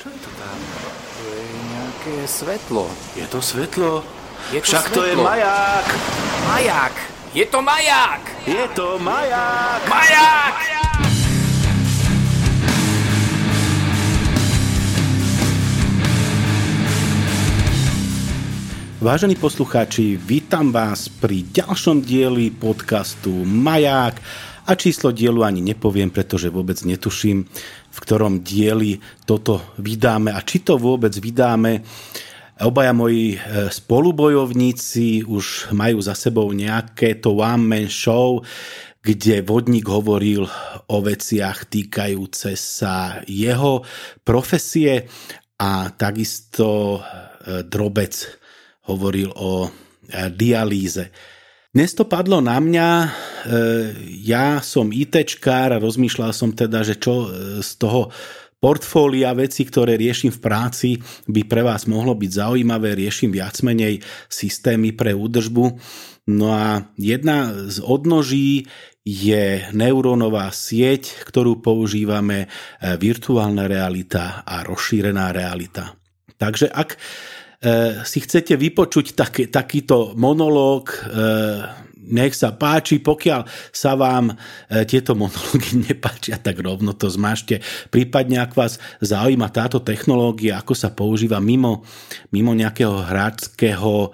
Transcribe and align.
Čo 0.00 0.08
je 0.08 0.16
to 0.16 0.32
tam? 0.40 0.56
To 1.12 1.24
je 1.28 1.44
nejaké 1.76 2.16
svetlo. 2.24 2.88
Je 3.12 3.26
to 3.28 3.44
svetlo? 3.44 4.00
Je 4.48 4.56
to 4.56 4.64
Však 4.64 4.96
to 4.96 5.04
je 5.04 5.12
svetlo. 5.12 5.28
maják! 5.28 5.86
Maják! 6.48 6.94
Je 7.36 7.44
to 7.44 7.60
maják! 7.60 8.22
Je 8.48 8.64
to 8.72 8.96
maják! 8.96 9.80
Maják! 9.84 10.56
Vážení 19.04 19.36
poslucháči, 19.36 20.16
vítam 20.16 20.72
vás 20.72 21.12
pri 21.12 21.44
ďalšom 21.44 22.00
dieli 22.00 22.48
podcastu 22.48 23.44
Maják 23.44 24.16
a 24.70 24.78
číslo 24.78 25.10
dielu 25.10 25.42
ani 25.42 25.64
nepoviem, 25.64 26.14
pretože 26.14 26.46
vôbec 26.46 26.78
netuším, 26.86 27.50
v 27.90 27.98
ktorom 27.98 28.40
dieli 28.46 28.98
toto 29.26 29.74
vydáme 29.82 30.30
a 30.30 30.40
či 30.46 30.62
to 30.62 30.78
vôbec 30.78 31.10
vydáme. 31.10 31.82
Obaja 32.60 32.92
moji 32.92 33.34
e, 33.34 33.38
spolubojovníci 33.72 35.24
už 35.24 35.72
majú 35.72 35.98
za 36.04 36.12
sebou 36.12 36.52
nejaké 36.52 37.16
to 37.16 37.40
one-man 37.40 37.88
show, 37.88 38.44
kde 39.00 39.40
vodník 39.40 39.88
hovoril 39.88 40.44
o 40.92 40.96
veciach 41.00 41.72
týkajúce 41.72 42.52
sa 42.60 43.24
jeho 43.24 43.80
profesie 44.20 45.08
a 45.56 45.88
takisto 45.96 47.00
e, 47.00 47.64
drobec 47.64 48.12
hovoril 48.92 49.32
o 49.32 49.64
e, 49.64 49.70
dialýze. 50.28 51.08
Dnes 51.70 51.94
to 51.94 52.02
padlo 52.02 52.42
na 52.42 52.58
mňa, 52.58 52.88
e, 52.98 53.08
ja 54.26 54.58
som 54.58 54.90
ITčkár 54.90 55.70
a 55.70 55.78
rozmýšľal 55.78 56.34
som 56.34 56.50
teda, 56.50 56.82
že 56.82 56.98
čo 56.98 57.30
e, 57.30 57.62
z 57.62 57.70
toho 57.78 58.10
portfólia 58.58 59.30
veci, 59.38 59.62
ktoré 59.62 59.94
riešim 59.94 60.34
v 60.34 60.42
práci, 60.42 60.98
by 61.30 61.46
pre 61.46 61.62
vás 61.62 61.86
mohlo 61.86 62.18
byť 62.18 62.30
zaujímavé. 62.42 62.98
Riešim 62.98 63.30
viac 63.30 63.62
menej 63.62 64.02
systémy 64.26 64.98
pre 64.98 65.14
údržbu. 65.14 65.78
No 66.34 66.50
a 66.50 66.90
jedna 66.98 67.54
z 67.70 67.78
odnoží 67.86 68.66
je 69.06 69.62
neurónová 69.70 70.50
sieť, 70.50 71.22
ktorú 71.22 71.62
používame 71.62 72.50
virtuálna 72.82 73.70
realita 73.70 74.42
a 74.42 74.66
rozšírená 74.66 75.30
realita. 75.30 75.94
Takže 76.34 76.66
ak 76.66 76.98
si 78.08 78.18
chcete 78.24 78.56
vypočuť 78.56 79.12
taký, 79.12 79.44
takýto 79.52 80.16
monológ, 80.16 80.96
nech 82.10 82.32
sa 82.32 82.56
páči, 82.56 82.98
pokiaľ 83.04 83.44
sa 83.70 83.94
vám 83.94 84.32
tieto 84.88 85.12
monológy 85.12 85.76
nepáčia, 85.92 86.40
tak 86.40 86.56
rovno 86.58 86.96
to 86.96 87.12
zmažte. 87.12 87.60
Prípadne, 87.92 88.40
ak 88.40 88.56
vás 88.56 88.80
zaujíma 89.04 89.52
táto 89.52 89.84
technológia, 89.84 90.58
ako 90.58 90.72
sa 90.72 90.88
používa 90.88 91.36
mimo, 91.38 91.84
mimo 92.32 92.56
nejakého 92.56 93.04
hráčského, 93.04 94.10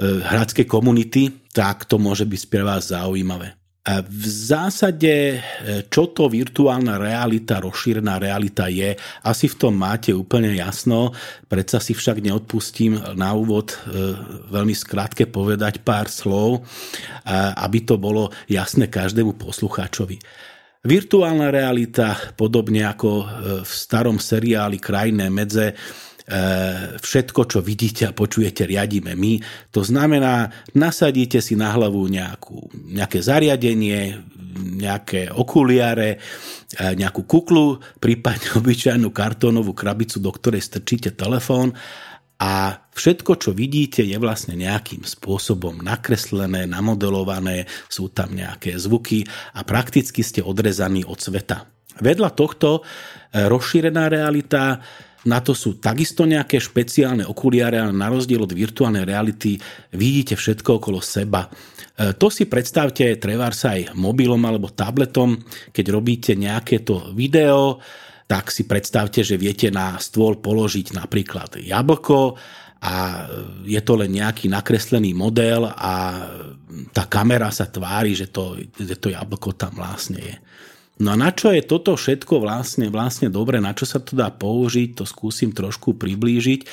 hráčskej 0.00 0.68
komunity, 0.68 1.48
tak 1.56 1.88
to 1.88 1.96
môže 1.96 2.28
byť 2.28 2.42
pre 2.52 2.60
vás 2.60 2.92
zaujímavé. 2.92 3.56
V 3.86 4.24
zásade, 4.26 5.38
čo 5.86 6.10
to 6.10 6.26
virtuálna 6.26 6.98
realita, 6.98 7.62
rozšírená 7.62 8.18
realita 8.18 8.66
je, 8.66 8.98
asi 9.22 9.46
v 9.46 9.54
tom 9.62 9.78
máte 9.78 10.10
úplne 10.10 10.58
jasno, 10.58 11.14
predsa 11.46 11.78
si 11.78 11.94
však 11.94 12.18
neodpustím 12.18 12.98
na 13.14 13.30
úvod 13.30 13.78
veľmi 14.50 14.74
skrátke 14.74 15.30
povedať 15.30 15.86
pár 15.86 16.10
slov, 16.10 16.66
aby 17.62 17.78
to 17.86 17.94
bolo 17.94 18.34
jasné 18.50 18.90
každému 18.90 19.38
poslucháčovi. 19.38 20.18
Virtuálna 20.82 21.54
realita, 21.54 22.34
podobne 22.34 22.90
ako 22.90 23.10
v 23.62 23.70
starom 23.70 24.18
seriáli 24.18 24.82
Krajné 24.82 25.30
medze, 25.30 25.78
všetko, 26.98 27.40
čo 27.46 27.62
vidíte 27.62 28.10
a 28.10 28.16
počujete, 28.16 28.66
riadíme 28.66 29.14
my. 29.14 29.32
To 29.70 29.86
znamená, 29.86 30.50
nasadíte 30.74 31.38
si 31.38 31.54
na 31.54 31.70
hlavu 31.70 32.02
nejakú, 32.10 32.66
nejaké 32.74 33.22
zariadenie, 33.22 34.18
nejaké 34.58 35.30
okuliare, 35.30 36.18
nejakú 36.74 37.22
kuklu, 37.30 37.78
prípadne 38.02 38.54
obyčajnú 38.58 39.14
kartónovú 39.14 39.70
krabicu, 39.70 40.18
do 40.18 40.34
ktorej 40.34 40.66
strčíte 40.66 41.14
telefón 41.14 41.78
a 42.36 42.84
všetko, 42.92 43.40
čo 43.40 43.50
vidíte, 43.56 44.04
je 44.04 44.18
vlastne 44.20 44.60
nejakým 44.60 45.08
spôsobom 45.08 45.80
nakreslené, 45.80 46.68
namodelované, 46.68 47.64
sú 47.88 48.12
tam 48.12 48.36
nejaké 48.36 48.76
zvuky 48.76 49.24
a 49.56 49.64
prakticky 49.64 50.20
ste 50.20 50.44
odrezaní 50.44 51.00
od 51.06 51.16
sveta. 51.16 51.64
Vedľa 51.96 52.36
tohto 52.36 52.84
rozšírená 53.32 54.12
realita 54.12 54.84
na 55.26 55.42
to 55.42 55.52
sú 55.52 55.82
takisto 55.82 56.22
nejaké 56.22 56.62
špeciálne 56.62 57.26
okuliare, 57.26 57.82
ale 57.82 57.92
na 57.92 58.06
rozdiel 58.06 58.46
od 58.46 58.54
virtuálnej 58.54 59.02
reality 59.02 59.58
vidíte 59.92 60.38
všetko 60.38 60.78
okolo 60.78 61.02
seba. 61.02 61.50
To 61.96 62.28
si 62.30 62.46
predstavte 62.46 63.18
trebárs 63.18 63.66
aj 63.66 63.96
mobilom 63.98 64.40
alebo 64.46 64.70
tabletom, 64.70 65.36
keď 65.74 65.86
robíte 65.90 66.32
nejaké 66.38 66.86
to 66.86 67.10
video, 67.16 67.82
tak 68.26 68.50
si 68.50 68.66
predstavte, 68.66 69.22
že 69.22 69.38
viete 69.38 69.70
na 69.70 69.98
stôl 70.02 70.38
položiť 70.38 70.92
napríklad 70.94 71.62
jablko 71.62 72.36
a 72.82 73.24
je 73.64 73.80
to 73.80 73.92
len 73.96 74.12
nejaký 74.12 74.52
nakreslený 74.52 75.16
model 75.16 75.66
a 75.66 76.26
tá 76.92 77.08
kamera 77.08 77.48
sa 77.48 77.66
tvári, 77.66 78.12
že 78.12 78.28
to, 78.28 78.60
že 78.76 79.00
to 79.00 79.10
jablko 79.10 79.56
tam 79.56 79.80
vlastne 79.80 80.20
je. 80.20 80.36
No 80.96 81.12
a 81.12 81.16
na 81.16 81.28
čo 81.28 81.52
je 81.52 81.60
toto 81.60 81.92
všetko 81.92 82.40
vlastne, 82.40 82.88
vlastne 82.88 83.28
dobre, 83.28 83.60
na 83.60 83.76
čo 83.76 83.84
sa 83.84 84.00
to 84.00 84.16
dá 84.16 84.32
použiť, 84.32 84.96
to 84.96 85.04
skúsim 85.04 85.52
trošku 85.52 85.92
priblížiť. 85.92 86.64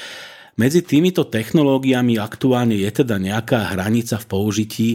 Medzi 0.53 0.85
týmito 0.85 1.25
technológiami 1.25 2.21
aktuálne 2.21 2.77
je 2.77 3.03
teda 3.03 3.17
nejaká 3.17 3.73
hranica 3.73 4.21
v 4.21 4.29
použití, 4.29 4.89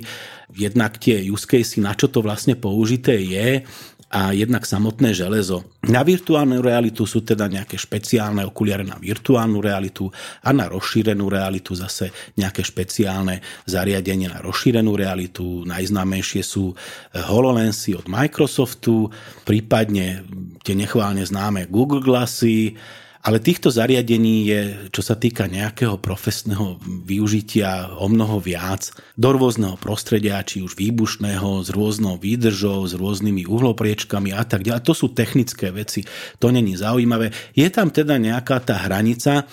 jednak 0.55 0.97
tie 1.03 1.19
use 1.28 1.44
case, 1.44 1.77
na 1.83 1.93
čo 1.93 2.09
to 2.09 2.22
vlastne 2.25 2.55
použité 2.55 3.19
je 3.21 3.67
a 4.08 4.32
jednak 4.32 4.64
samotné 4.64 5.12
železo. 5.12 5.69
Na 5.84 6.00
virtuálnu 6.00 6.64
realitu 6.64 7.04
sú 7.04 7.20
teda 7.20 7.44
nejaké 7.44 7.76
špeciálne 7.76 8.41
okuliare 8.41 8.80
na 8.80 8.96
virtuálnu 8.96 9.60
realitu 9.60 10.08
a 10.41 10.50
na 10.56 10.64
rozšírenú 10.64 11.28
realitu 11.28 11.76
zase 11.76 12.08
nejaké 12.41 12.64
špeciálne 12.64 13.44
zariadenie 13.69 14.32
na 14.32 14.41
rozšírenú 14.41 14.96
realitu. 14.96 15.64
Najznámejšie 15.69 16.41
sú 16.41 16.72
HoloLensy 17.12 18.00
od 18.00 18.08
Microsoftu, 18.08 19.12
prípadne 19.44 20.25
tie 20.64 20.72
nechválne 20.72 21.20
známe 21.28 21.69
Google 21.69 22.00
Glassy, 22.00 22.80
ale 23.19 23.43
týchto 23.43 23.69
zariadení 23.69 24.37
je, 24.47 24.61
čo 24.95 25.03
sa 25.03 25.19
týka 25.19 25.51
nejakého 25.51 25.99
profesného 25.99 26.79
využitia, 27.03 27.99
o 27.99 28.06
mnoho 28.06 28.39
viac 28.39 28.95
do 29.19 29.34
rôzneho 29.34 29.75
prostredia, 29.75 30.39
či 30.47 30.62
už 30.62 30.79
výbušného, 30.79 31.67
s 31.67 31.69
rôznou 31.75 32.17
výdržou, 32.17 32.87
s 32.87 32.95
rôznymi 32.95 33.45
uhlopriečkami 33.51 34.31
a 34.31 34.47
tak 34.47 34.62
ďalej. 34.62 34.87
To 34.87 34.95
sú 34.95 35.06
technické 35.11 35.75
veci, 35.75 36.06
to 36.39 36.55
není 36.55 36.79
zaujímavé. 36.79 37.34
Je 37.59 37.67
tam 37.69 37.91
teda 37.91 38.17
nejaká 38.23 38.62
tá 38.62 38.87
hranica, 38.87 39.45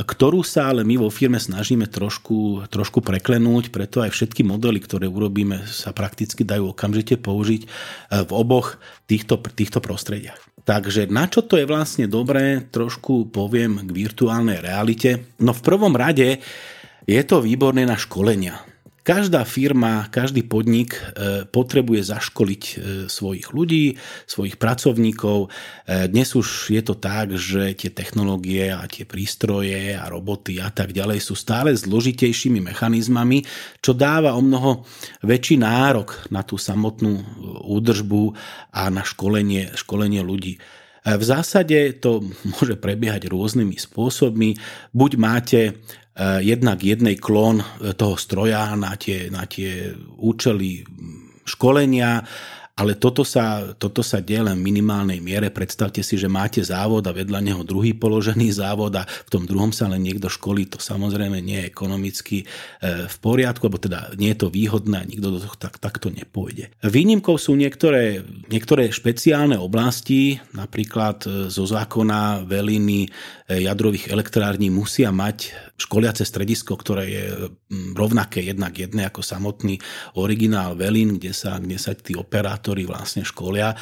ktorú 0.00 0.40
sa 0.40 0.72
ale 0.72 0.80
my 0.80 0.96
vo 0.96 1.12
firme 1.12 1.36
snažíme 1.36 1.84
trošku, 1.92 2.72
trošku 2.72 3.04
preklenúť, 3.04 3.68
preto 3.68 4.00
aj 4.00 4.16
všetky 4.16 4.40
modely, 4.40 4.80
ktoré 4.80 5.04
urobíme, 5.04 5.68
sa 5.68 5.92
prakticky 5.92 6.40
dajú 6.40 6.72
okamžite 6.72 7.20
použiť 7.20 7.62
v 8.24 8.30
oboch 8.32 8.80
týchto, 9.04 9.36
týchto 9.36 9.84
prostrediach. 9.84 10.40
Takže 10.60 11.08
na 11.08 11.24
čo 11.26 11.40
to 11.40 11.56
je 11.56 11.66
vlastne 11.66 12.04
dobré, 12.06 12.62
trošku 12.68 13.09
poviem 13.30 13.82
k 13.86 13.90
virtuálnej 13.90 14.58
realite. 14.62 15.34
No 15.42 15.50
v 15.56 15.64
prvom 15.64 15.94
rade 15.94 16.38
je 17.08 17.22
to 17.26 17.42
výborné 17.42 17.82
na 17.88 17.98
školenia. 17.98 18.62
Každá 19.00 19.48
firma, 19.48 20.12
každý 20.12 20.44
podnik 20.44 20.92
potrebuje 21.50 22.04
zaškoliť 22.04 22.62
svojich 23.08 23.48
ľudí, 23.48 23.96
svojich 24.28 24.60
pracovníkov. 24.60 25.48
Dnes 25.88 26.28
už 26.36 26.68
je 26.68 26.82
to 26.84 26.94
tak, 27.00 27.32
že 27.32 27.72
tie 27.80 27.90
technológie 27.90 28.68
a 28.68 28.84
tie 28.84 29.08
prístroje 29.08 29.96
a 29.96 30.04
roboty 30.04 30.60
a 30.60 30.68
tak 30.68 30.92
ďalej 30.92 31.16
sú 31.16 31.32
stále 31.32 31.72
zložitejšími 31.72 32.60
mechanizmami, 32.60 33.40
čo 33.80 33.96
dáva 33.96 34.36
o 34.36 34.44
mnoho 34.44 34.84
väčší 35.24 35.56
nárok 35.58 36.28
na 36.28 36.44
tú 36.44 36.60
samotnú 36.60 37.24
údržbu 37.66 38.36
a 38.76 38.92
na 38.92 39.00
školenie, 39.00 39.80
školenie 39.80 40.20
ľudí. 40.20 40.60
V 41.06 41.22
zásade 41.24 41.96
to 42.00 42.24
môže 42.52 42.76
prebiehať 42.76 43.28
rôznymi 43.28 43.76
spôsobmi. 43.76 44.56
Buď 44.92 45.10
máte 45.16 45.60
jednak 46.20 46.84
jednej 46.84 47.16
klón 47.16 47.64
toho 47.96 48.18
stroja 48.20 48.76
na 48.76 48.92
tie, 49.00 49.32
na 49.32 49.48
tie 49.48 49.94
účely 50.20 50.84
školenia, 51.48 52.20
ale 52.80 52.96
toto 52.96 53.28
sa, 53.28 53.76
toto 53.76 54.00
sa 54.00 54.24
deje 54.24 54.40
len 54.40 54.56
v 54.56 54.72
minimálnej 54.72 55.20
miere. 55.20 55.52
Predstavte 55.52 56.00
si, 56.00 56.16
že 56.16 56.32
máte 56.32 56.64
závod 56.64 57.04
a 57.04 57.12
vedľa 57.12 57.44
neho 57.44 57.60
druhý 57.60 57.92
položený 57.92 58.56
závod 58.56 58.96
a 58.96 59.04
v 59.04 59.28
tom 59.28 59.44
druhom 59.44 59.68
sa 59.68 59.84
len 59.92 60.00
niekto 60.00 60.32
školí. 60.32 60.72
To 60.72 60.80
samozrejme 60.80 61.44
nie 61.44 61.60
je 61.60 61.68
ekonomicky 61.68 62.38
v 62.80 63.16
poriadku, 63.20 63.68
alebo 63.68 63.76
teda 63.76 64.16
nie 64.16 64.32
je 64.32 64.40
to 64.40 64.48
výhodné 64.48 64.96
a 64.96 65.04
nikto 65.04 65.28
do 65.28 65.38
toho 65.44 65.56
tak, 65.60 65.76
takto 65.76 66.08
nepôjde. 66.08 66.72
Výnimkou 66.80 67.36
sú 67.36 67.52
niektoré 67.52 68.24
niektoré 68.48 68.88
špeciálne 68.94 69.58
oblasti, 69.58 70.38
napríklad 70.56 71.50
zo 71.50 71.64
zákona 71.66 72.46
veliny 72.46 73.10
jadrových 73.50 74.14
elektrární 74.14 74.70
musia 74.70 75.10
mať 75.10 75.52
školiace 75.80 76.28
stredisko, 76.28 76.76
ktoré 76.76 77.04
je 77.08 77.24
rovnaké 77.96 78.44
jednak 78.44 78.76
jedné 78.76 79.08
ako 79.08 79.24
samotný 79.24 79.80
originál 80.20 80.76
velín, 80.76 81.16
kde 81.16 81.32
sa, 81.32 81.56
kde 81.56 81.80
sa 81.80 81.96
tí 81.96 82.12
operátori 82.12 82.84
vlastne 82.84 83.24
školia 83.24 83.72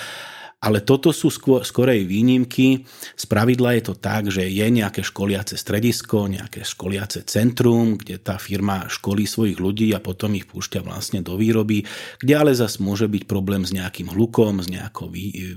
ale 0.58 0.82
toto 0.82 1.14
sú 1.14 1.30
skôr, 1.30 1.62
skorej 1.62 2.02
výnimky. 2.02 2.82
Z 3.14 3.24
pravidla 3.30 3.78
je 3.78 3.82
to 3.86 3.94
tak, 3.94 4.26
že 4.26 4.42
je 4.42 4.66
nejaké 4.66 5.06
školiace 5.06 5.54
stredisko, 5.54 6.26
nejaké 6.26 6.66
školiace 6.66 7.22
centrum, 7.30 7.94
kde 7.94 8.18
tá 8.18 8.42
firma 8.42 8.90
školí 8.90 9.22
svojich 9.22 9.62
ľudí 9.62 9.94
a 9.94 10.02
potom 10.02 10.34
ich 10.34 10.50
púšťa 10.50 10.82
vlastne 10.82 11.22
do 11.22 11.38
výroby, 11.38 11.86
kde 12.18 12.34
ale 12.34 12.58
zas 12.58 12.82
môže 12.82 13.06
byť 13.06 13.30
problém 13.30 13.62
s 13.62 13.70
nejakým 13.70 14.10
hlukom, 14.10 14.58
s 14.58 14.66
nejakou 14.66 15.06
vý, 15.14 15.54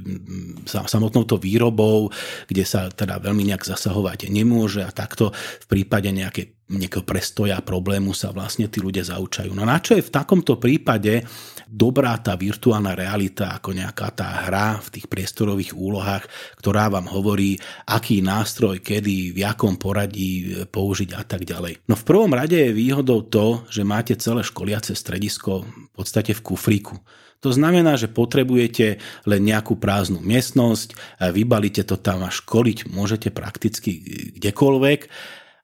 samotnou 0.70 1.26
to 1.26 1.42
výrobou, 1.42 2.14
kde 2.46 2.62
sa 2.62 2.94
teda 2.94 3.18
veľmi 3.18 3.42
nejak 3.50 3.66
zasahovať 3.66 4.30
nemôže 4.30 4.86
a 4.86 4.94
takto 4.94 5.34
v 5.34 5.66
prípade 5.66 6.14
nejakej 6.14 6.61
nejakého 6.72 7.04
prestoja 7.04 7.60
problému 7.60 8.16
sa 8.16 8.32
vlastne 8.32 8.72
tí 8.72 8.80
ľudia 8.80 9.04
zaučajú. 9.04 9.52
No 9.52 9.68
na 9.68 9.84
čo 9.84 10.00
je 10.00 10.08
v 10.08 10.14
takomto 10.14 10.56
prípade 10.56 11.28
dobrá 11.68 12.16
tá 12.20 12.40
virtuálna 12.40 12.96
realita 12.96 13.56
ako 13.56 13.76
nejaká 13.76 14.08
tá 14.16 14.48
hra 14.48 14.80
v 14.80 14.88
tých 15.00 15.06
priestorových 15.12 15.76
úlohách, 15.76 16.28
ktorá 16.60 16.88
vám 16.88 17.12
hovorí, 17.12 17.60
aký 17.88 18.24
nástroj, 18.24 18.80
kedy, 18.80 19.36
v 19.36 19.38
jakom 19.44 19.76
poradí 19.76 20.64
použiť 20.68 21.10
a 21.16 21.24
tak 21.28 21.44
ďalej. 21.48 21.88
No 21.88 21.96
v 22.00 22.08
prvom 22.08 22.32
rade 22.32 22.56
je 22.56 22.76
výhodou 22.76 23.24
to, 23.28 23.68
že 23.68 23.88
máte 23.88 24.16
celé 24.20 24.44
školiace 24.44 24.96
stredisko 24.96 25.64
v 25.68 25.90
podstate 25.92 26.32
v 26.36 26.44
kufríku. 26.44 27.00
To 27.42 27.50
znamená, 27.50 27.98
že 27.98 28.06
potrebujete 28.06 29.02
len 29.26 29.42
nejakú 29.42 29.74
prázdnu 29.82 30.22
miestnosť, 30.22 30.94
vybalíte 31.34 31.82
to 31.82 31.98
tam 31.98 32.22
a 32.22 32.30
školiť 32.30 32.94
môžete 32.94 33.34
prakticky 33.34 33.98
kdekoľvek 34.38 35.00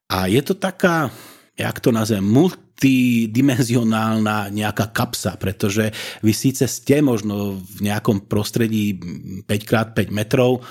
a 0.08 0.32
je 0.32 0.40
to 0.40 0.56
taká, 0.56 1.12
jak 1.60 1.84
to 1.84 1.92
nazvem, 1.92 2.24
multidimenzionálna 2.24 4.48
nejaká 4.56 4.96
kapsa, 4.96 5.36
pretože 5.36 5.92
vy 6.24 6.32
síce 6.32 6.64
ste 6.68 7.02
možno 7.04 7.60
v 7.60 7.92
nejakom 7.92 8.32
prostredí 8.32 8.96
5x5 9.44 10.16
metrov, 10.16 10.64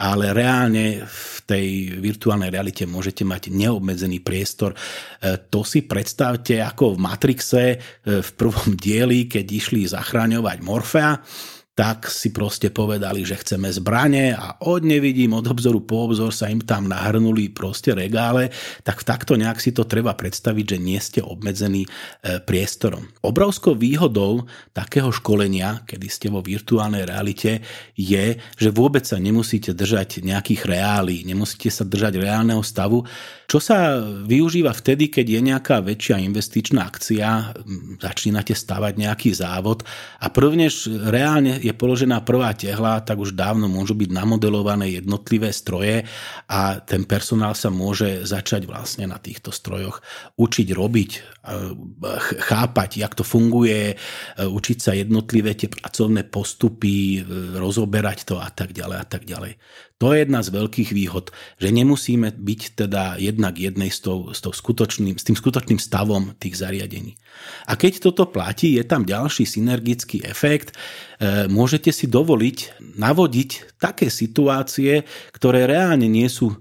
ale 0.00 0.32
reálne 0.32 1.04
v 1.04 1.36
tej 1.44 1.66
virtuálnej 2.00 2.48
realite 2.48 2.88
môžete 2.88 3.20
mať 3.20 3.52
neobmedzený 3.52 4.24
priestor. 4.24 4.72
E, 4.72 4.78
to 5.52 5.60
si 5.60 5.84
predstavte 5.84 6.56
ako 6.56 6.96
v 6.96 7.02
Matrixe 7.04 7.76
e, 7.76 8.24
v 8.24 8.30
prvom 8.32 8.80
dieli, 8.80 9.28
keď 9.28 9.44
išli 9.44 9.84
zachráňovať 9.84 10.56
Morfea 10.64 11.20
tak 11.80 12.12
si 12.12 12.28
proste 12.28 12.68
povedali, 12.68 13.24
že 13.24 13.40
chceme 13.40 13.72
zbranie 13.72 14.36
a 14.36 14.60
od 14.68 14.84
nevidím, 14.84 15.32
od 15.32 15.48
obzoru 15.48 15.80
po 15.80 16.04
obzor 16.04 16.28
sa 16.28 16.52
im 16.52 16.60
tam 16.60 16.92
nahrnuli 16.92 17.48
proste 17.56 17.96
regále, 17.96 18.52
tak 18.84 19.00
takto 19.00 19.32
nejak 19.32 19.56
si 19.56 19.72
to 19.72 19.88
treba 19.88 20.12
predstaviť, 20.12 20.76
že 20.76 20.78
nie 20.78 21.00
ste 21.00 21.24
obmedzení 21.24 21.88
e, 21.88 22.36
priestorom. 22.44 23.08
Obrovskou 23.24 23.72
výhodou 23.72 24.44
takého 24.76 25.08
školenia, 25.08 25.80
kedy 25.88 26.06
ste 26.12 26.28
vo 26.28 26.44
virtuálnej 26.44 27.08
realite, 27.08 27.64
je, 27.96 28.36
že 28.60 28.68
vôbec 28.68 29.08
sa 29.08 29.16
nemusíte 29.16 29.72
držať 29.72 30.20
nejakých 30.20 30.68
reálí, 30.68 31.24
nemusíte 31.24 31.72
sa 31.72 31.88
držať 31.88 32.20
reálneho 32.20 32.60
stavu, 32.60 33.08
čo 33.48 33.56
sa 33.56 33.98
využíva 34.04 34.70
vtedy, 34.76 35.08
keď 35.08 35.26
je 35.26 35.40
nejaká 35.42 35.76
väčšia 35.80 36.22
investičná 36.22 36.86
akcia, 36.86 37.56
začínate 37.98 38.52
stavať 38.52 38.94
nejaký 39.00 39.32
závod 39.32 39.82
a 40.20 40.28
prvnež 40.30 40.86
reálne 41.08 41.58
je 41.58 41.69
položená 41.74 42.22
prvá 42.22 42.54
tehla, 42.54 43.02
tak 43.02 43.18
už 43.18 43.34
dávno 43.34 43.66
môžu 43.66 43.98
byť 43.98 44.10
namodelované 44.12 45.00
jednotlivé 45.00 45.50
stroje 45.50 46.06
a 46.46 46.78
ten 46.82 47.04
personál 47.04 47.52
sa 47.58 47.68
môže 47.68 48.22
začať 48.24 48.64
vlastne 48.68 49.10
na 49.10 49.18
týchto 49.18 49.50
strojoch 49.50 50.02
učiť 50.38 50.68
robiť, 50.72 51.10
chápať, 52.46 52.90
jak 53.00 53.12
to 53.16 53.24
funguje, 53.26 53.96
učiť 54.38 54.78
sa 54.78 54.92
jednotlivé 54.94 55.56
tie 55.58 55.68
pracovné 55.72 56.28
postupy, 56.28 57.24
rozoberať 57.56 58.28
to 58.28 58.36
a 58.38 58.48
tak 58.52 58.70
ďalej 58.70 58.96
a 59.00 59.06
tak 59.06 59.24
ďalej. 59.26 59.52
To 60.00 60.16
je 60.16 60.24
jedna 60.24 60.40
z 60.40 60.48
veľkých 60.48 60.96
výhod, 60.96 61.28
že 61.60 61.68
nemusíme 61.68 62.32
byť 62.32 62.60
teda 62.72 63.20
jednak 63.20 63.60
jednej 63.60 63.92
s, 63.92 64.00
tou, 64.00 64.32
s, 64.32 64.40
tou 64.40 64.48
skutočným, 64.48 65.20
s 65.20 65.28
tým 65.28 65.36
skutočným 65.36 65.76
stavom 65.76 66.32
tých 66.40 66.56
zariadení. 66.56 67.20
A 67.68 67.76
keď 67.76 68.08
toto 68.08 68.24
platí, 68.24 68.80
je 68.80 68.84
tam 68.88 69.04
ďalší 69.04 69.44
synergický 69.44 70.24
efekt. 70.24 70.72
E, 71.20 71.44
môžete 71.52 71.92
si 71.92 72.08
dovoliť 72.08 72.80
navodiť 72.96 73.76
také 73.76 74.08
situácie, 74.08 75.04
ktoré 75.36 75.68
reálne 75.68 76.08
nie 76.08 76.32
sú 76.32 76.56
e, 76.56 76.58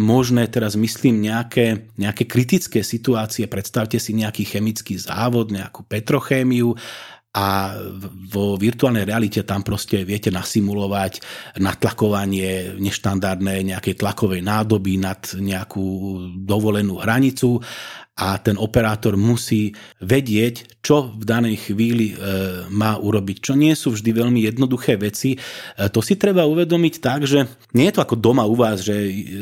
možné, 0.00 0.48
teraz 0.48 0.72
myslím 0.72 1.20
nejaké, 1.20 1.92
nejaké 2.00 2.24
kritické 2.24 2.80
situácie. 2.80 3.44
Predstavte 3.44 4.00
si 4.00 4.16
nejaký 4.16 4.48
chemický 4.48 4.96
závod, 4.96 5.52
nejakú 5.52 5.84
petrochémiu 5.84 6.80
a 7.30 7.78
vo 8.26 8.58
virtuálnej 8.58 9.06
realite 9.06 9.46
tam 9.46 9.62
proste 9.62 10.02
viete 10.02 10.34
nasimulovať 10.34 11.22
natlakovanie 11.62 12.74
neštandardné 12.82 13.70
nejakej 13.70 13.94
tlakovej 14.02 14.42
nádoby 14.42 14.98
nad 14.98 15.22
nejakú 15.38 15.86
dovolenú 16.42 16.98
hranicu 16.98 17.62
a 18.20 18.36
ten 18.36 18.60
operátor 18.60 19.16
musí 19.16 19.72
vedieť, 20.04 20.84
čo 20.84 21.12
v 21.12 21.24
danej 21.24 21.72
chvíli 21.72 22.12
e, 22.12 22.14
má 22.68 23.00
urobiť, 23.00 23.36
čo 23.40 23.52
nie 23.56 23.72
sú 23.72 23.96
vždy 23.96 24.12
veľmi 24.12 24.44
jednoduché 24.44 25.00
veci. 25.00 25.36
E, 25.36 25.38
to 25.88 26.04
si 26.04 26.20
treba 26.20 26.44
uvedomiť 26.44 26.94
tak, 27.00 27.24
že 27.24 27.48
nie 27.72 27.88
je 27.88 27.96
to 27.96 28.04
ako 28.04 28.20
doma 28.20 28.44
u 28.44 28.52
vás, 28.52 28.84
že 28.84 28.92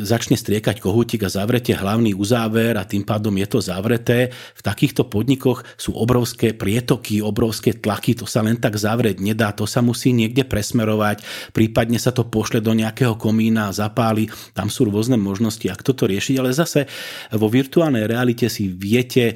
začne 0.06 0.38
striekať 0.38 0.78
kohútik 0.78 1.26
a 1.26 1.30
zavrete 1.30 1.74
hlavný 1.74 2.14
uzáver 2.14 2.78
a 2.78 2.86
tým 2.86 3.02
pádom 3.02 3.34
je 3.34 3.46
to 3.50 3.58
zavreté. 3.58 4.30
V 4.54 4.62
takýchto 4.62 5.10
podnikoch 5.10 5.66
sú 5.74 5.98
obrovské 5.98 6.54
prietoky, 6.54 7.18
obrovské 7.18 7.74
tlaky, 7.74 8.14
to 8.14 8.30
sa 8.30 8.46
len 8.46 8.58
tak 8.62 8.78
zavrieť 8.78 9.18
nedá, 9.18 9.50
to 9.50 9.66
sa 9.66 9.82
musí 9.82 10.14
niekde 10.14 10.46
presmerovať, 10.46 11.50
prípadne 11.50 11.98
sa 11.98 12.14
to 12.14 12.26
pošle 12.26 12.62
do 12.62 12.70
nejakého 12.78 13.18
komína 13.18 13.74
zapáli, 13.74 14.30
tam 14.54 14.70
sú 14.70 14.86
rôzne 14.86 15.18
možnosti, 15.18 15.66
ak 15.66 15.82
toto 15.82 16.06
riešiť, 16.06 16.34
ale 16.38 16.54
zase 16.54 16.86
vo 17.34 17.50
virtuálnej 17.50 18.06
realite 18.06 18.46
si 18.46 18.67
viete 18.76 19.24
e, 19.32 19.34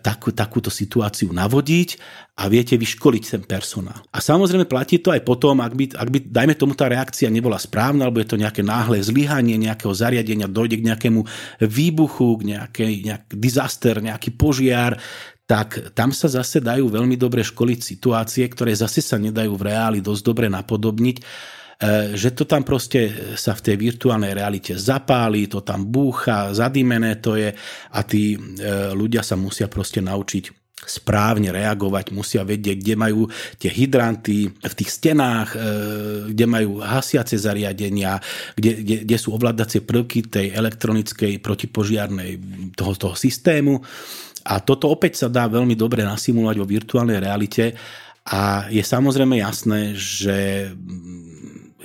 takú, 0.00 0.32
takúto 0.36 0.68
situáciu 0.68 1.32
navodiť 1.32 1.88
a 2.40 2.48
viete 2.48 2.76
vyškoliť 2.76 3.24
ten 3.24 3.42
personál. 3.44 4.00
A 4.12 4.20
samozrejme 4.20 4.68
platí 4.68 5.00
to 5.00 5.12
aj 5.12 5.24
potom, 5.24 5.60
ak 5.64 5.72
by, 5.72 5.84
ak 5.96 6.08
by 6.08 6.18
dajme 6.28 6.54
tomu, 6.56 6.72
tá 6.76 6.88
reakcia 6.88 7.32
nebola 7.32 7.56
správna, 7.56 8.08
alebo 8.08 8.20
je 8.20 8.28
to 8.28 8.40
nejaké 8.40 8.60
náhle 8.60 9.00
zlyhanie 9.00 9.56
nejakého 9.60 9.92
zariadenia, 9.92 10.48
dojde 10.48 10.80
k 10.80 10.86
nejakému 10.92 11.20
výbuchu, 11.64 12.28
k 12.40 12.42
nejakej, 12.56 12.92
nejak 13.08 13.24
disaster, 13.36 14.00
nejaký 14.00 14.36
požiar, 14.36 15.00
tak 15.50 15.96
tam 15.98 16.14
sa 16.14 16.30
zase 16.30 16.62
dajú 16.62 16.86
veľmi 16.86 17.18
dobre 17.18 17.42
školiť 17.42 17.80
situácie, 17.82 18.46
ktoré 18.46 18.70
zase 18.70 19.02
sa 19.02 19.18
nedajú 19.18 19.58
v 19.58 19.66
reáli 19.66 19.98
dosť 19.98 20.22
dobre 20.22 20.46
napodobniť 20.46 21.16
že 22.12 22.36
to 22.36 22.44
tam 22.44 22.60
proste 22.60 23.32
sa 23.40 23.56
v 23.56 23.64
tej 23.64 23.76
virtuálnej 23.80 24.36
realite 24.36 24.76
zapáli, 24.76 25.48
to 25.48 25.64
tam 25.64 25.88
búcha, 25.88 26.52
zadímené 26.52 27.16
to 27.24 27.40
je 27.40 27.56
a 27.96 28.00
tí 28.04 28.36
e, 28.36 28.38
ľudia 28.92 29.24
sa 29.24 29.40
musia 29.40 29.64
proste 29.64 30.04
naučiť 30.04 30.60
správne 30.80 31.52
reagovať, 31.52 32.12
musia 32.12 32.44
vedieť, 32.44 32.76
kde 32.80 32.94
majú 32.96 33.28
tie 33.60 33.68
hydranty 33.68 34.48
v 34.48 34.74
tých 34.76 34.90
stenách, 34.92 35.48
e, 35.52 35.58
kde 36.32 36.44
majú 36.44 36.84
hasiace 36.84 37.40
zariadenia, 37.40 38.20
kde, 38.56 38.84
kde, 38.84 38.96
kde 39.08 39.16
sú 39.16 39.32
ovládacie 39.32 39.80
prvky 39.80 40.28
tej 40.28 40.52
elektronickej 40.52 41.40
protipožiarnej 41.40 42.30
toho, 42.76 42.92
toho 42.92 43.16
systému. 43.16 43.80
A 44.44 44.60
toto 44.60 44.88
opäť 44.92 45.24
sa 45.24 45.28
dá 45.32 45.48
veľmi 45.48 45.76
dobre 45.76 46.04
nasimulovať 46.04 46.56
vo 46.60 46.68
virtuálnej 46.68 47.24
realite 47.24 47.76
a 48.24 48.68
je 48.68 48.84
samozrejme 48.84 49.36
jasné, 49.40 49.96
že 49.96 50.68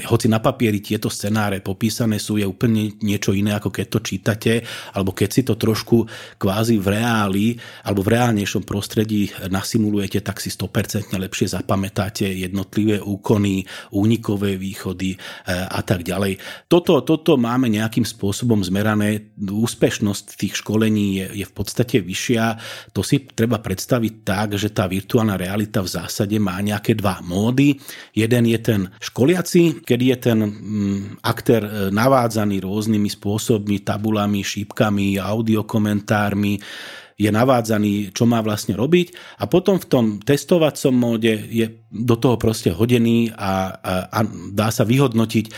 hoci 0.03 0.27
na 0.27 0.43
papieri 0.43 0.83
tieto 0.83 1.07
scenáre 1.07 1.63
popísané 1.63 2.19
sú, 2.19 2.35
je 2.35 2.43
úplne 2.43 2.91
niečo 2.99 3.31
iné, 3.31 3.55
ako 3.55 3.71
keď 3.71 3.85
to 3.87 3.99
čítate, 4.03 4.53
alebo 4.91 5.15
keď 5.15 5.29
si 5.31 5.41
to 5.47 5.55
trošku 5.55 6.03
kvázi 6.35 6.75
v 6.75 6.87
reáli, 6.99 7.47
alebo 7.87 8.03
v 8.03 8.19
reálnejšom 8.19 8.67
prostredí 8.67 9.31
nasimulujete, 9.47 10.19
tak 10.19 10.43
si 10.43 10.51
100% 10.51 11.15
lepšie 11.15 11.55
zapamätáte 11.55 12.27
jednotlivé 12.27 12.99
úkony, 12.99 13.63
únikové 13.95 14.59
východy 14.59 15.15
e, 15.15 15.17
a 15.55 15.79
tak 15.79 16.03
ďalej. 16.03 16.35
Toto, 16.67 16.99
toto 17.07 17.39
máme 17.39 17.71
nejakým 17.71 18.03
spôsobom 18.03 18.59
zmerané. 18.67 19.31
Úspešnosť 19.39 20.35
tých 20.35 20.59
školení 20.59 21.23
je, 21.23 21.25
je 21.43 21.45
v 21.47 21.53
podstate 21.55 22.03
vyššia. 22.03 22.43
To 22.91 22.99
si 22.99 23.23
treba 23.23 23.63
predstaviť 23.63 24.13
tak, 24.27 24.59
že 24.59 24.75
tá 24.75 24.89
virtuálna 24.91 25.39
realita 25.39 25.79
v 25.79 25.93
zásade 25.93 26.35
má 26.41 26.59
nejaké 26.59 26.97
dva 26.97 27.23
módy. 27.23 27.79
Jeden 28.11 28.43
je 28.49 28.59
ten 28.59 28.81
školiaci, 28.99 29.84
kedy 29.85 30.05
je 30.11 30.17
ten 30.17 30.39
mm, 30.41 31.21
aktér 31.21 31.61
e, 31.63 31.71
navádzaný 31.93 32.65
rôznymi 32.65 33.07
spôsobmi, 33.13 33.85
tabulami, 33.85 34.41
šípkami, 34.41 35.21
audiokomentármi, 35.21 36.57
je 37.15 37.31
navádzaný, 37.31 38.11
čo 38.11 38.27
má 38.27 38.43
vlastne 38.43 38.75
robiť 38.75 39.39
a 39.39 39.47
potom 39.47 39.79
v 39.79 39.87
tom 39.87 40.05
testovacom 40.19 40.91
móde 40.91 41.31
je 41.47 41.85
do 41.95 42.19
toho 42.19 42.35
proste 42.35 42.75
hodený 42.75 43.31
a, 43.31 43.71
a, 43.71 43.93
a 44.11 44.19
dá 44.51 44.67
sa 44.67 44.83
vyhodnotiť 44.83 45.45
e, 45.47 45.51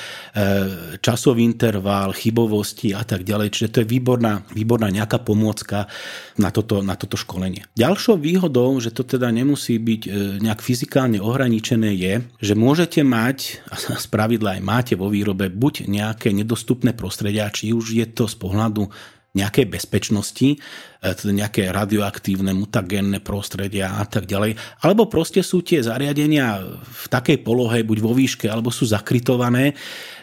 časový 1.02 1.42
interval, 1.42 2.14
chybovosti 2.14 2.94
a 2.94 3.02
tak 3.02 3.26
ďalej. 3.26 3.58
Čiže 3.58 3.72
to 3.74 3.78
je 3.82 3.90
výborná, 3.90 4.46
výborná 4.54 4.94
nejaká 4.94 5.18
pomôcka 5.26 5.90
na 6.38 6.54
toto, 6.54 6.86
na 6.86 6.94
toto 6.94 7.18
školenie. 7.18 7.66
Ďalšou 7.74 8.22
výhodou, 8.22 8.78
že 8.78 8.94
to 8.94 9.02
teda 9.02 9.34
nemusí 9.34 9.82
byť 9.82 10.02
e, 10.06 10.10
nejak 10.46 10.62
fyzikálne 10.62 11.18
ohraničené 11.18 11.90
je, 11.98 12.14
že 12.38 12.54
môžete 12.54 13.02
mať, 13.02 13.66
a 13.74 13.98
spravidla 13.98 14.62
aj 14.62 14.62
máte 14.62 14.94
vo 14.94 15.10
výrobe, 15.10 15.50
buď 15.50 15.90
nejaké 15.90 16.30
nedostupné 16.38 16.94
prostredia, 16.94 17.50
či 17.50 17.74
už 17.74 17.98
je 17.98 18.06
to 18.06 18.30
z 18.30 18.38
pohľadu 18.38 18.94
nejakej 19.38 19.66
bezpečnosti, 19.70 20.58
e, 20.58 20.58
teda 21.02 21.32
nejaké 21.32 21.70
radioaktívne, 21.70 22.58
mutagénne 22.58 23.22
prostredia 23.22 24.02
a 24.02 24.04
tak 24.10 24.26
ďalej. 24.26 24.58
Alebo 24.82 25.06
proste 25.06 25.46
sú 25.46 25.62
tie 25.62 25.86
zariadenia 25.86 26.66
v 26.82 27.06
takej 27.14 27.46
polohe, 27.46 27.86
buď 27.86 27.98
vo 28.02 28.18
výške, 28.18 28.50
alebo 28.50 28.74
sú 28.74 28.90
zakrytované, 28.90 29.78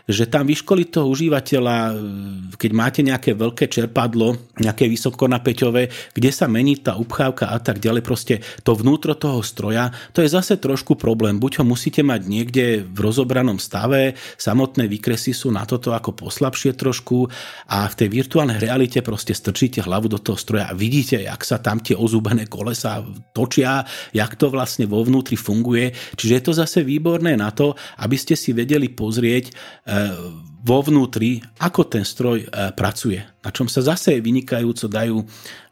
že 0.05 0.29
tam 0.29 0.45
vyškoliť 0.45 0.89
toho 0.93 1.09
užívateľa, 1.09 1.77
keď 2.61 2.71
máte 2.77 3.01
nejaké 3.01 3.33
veľké 3.33 3.73
čerpadlo, 3.73 4.37
nejaké 4.61 4.85
vysokonapeťové, 4.85 6.13
kde 6.13 6.31
sa 6.31 6.45
mení 6.45 6.77
tá 6.85 7.01
upchávka 7.01 7.49
a 7.49 7.57
tak 7.57 7.81
ďalej, 7.81 8.03
proste 8.05 8.35
to 8.61 8.77
vnútro 8.77 9.17
toho 9.17 9.41
stroja, 9.41 9.89
to 10.13 10.21
je 10.21 10.29
zase 10.29 10.61
trošku 10.61 11.01
problém. 11.01 11.41
Buď 11.41 11.61
ho 11.61 11.65
musíte 11.65 12.05
mať 12.05 12.21
niekde 12.29 12.85
v 12.85 12.99
rozobranom 13.01 13.57
stave, 13.57 14.13
samotné 14.37 14.85
výkresy 14.93 15.33
sú 15.33 15.49
na 15.49 15.65
toto 15.65 15.97
ako 15.97 16.13
poslabšie 16.13 16.77
trošku 16.77 17.25
a 17.73 17.89
v 17.89 17.95
tej 17.97 18.09
virtuálnej 18.13 18.61
realite 18.61 19.01
proste 19.01 19.33
strčíte 19.33 19.81
hlavu 19.81 20.13
do 20.13 20.21
toho 20.21 20.37
stroja 20.37 20.69
a 20.69 20.77
vidíte, 20.77 21.25
jak 21.25 21.41
sa 21.49 21.65
tam 21.65 21.81
tie 21.81 21.97
ozúbené 21.97 22.45
kolesa 22.45 23.01
točia, 23.33 23.89
jak 24.13 24.37
to 24.37 24.53
vlastne 24.53 24.85
vo 24.85 25.01
vnútri 25.01 25.41
funguje. 25.41 25.97
Čiže 26.13 26.35
je 26.37 26.45
to 26.45 26.53
zase 26.53 26.85
výborné 26.85 27.41
na 27.41 27.49
to, 27.57 27.73
aby 28.05 28.21
ste 28.21 28.37
si 28.37 28.53
vedeli 28.53 28.93
pozrieť 28.93 29.45
vo 30.65 30.81
vnútri, 30.81 31.45
ako 31.61 31.85
ten 31.85 32.09
stroj 32.09 32.49
e, 32.49 32.73
pracuje, 32.73 33.21
na 33.45 33.53
čom 33.53 33.69
sa 33.69 33.85
zase 33.85 34.17
vynikajúco 34.25 34.89
dajú, 34.89 35.21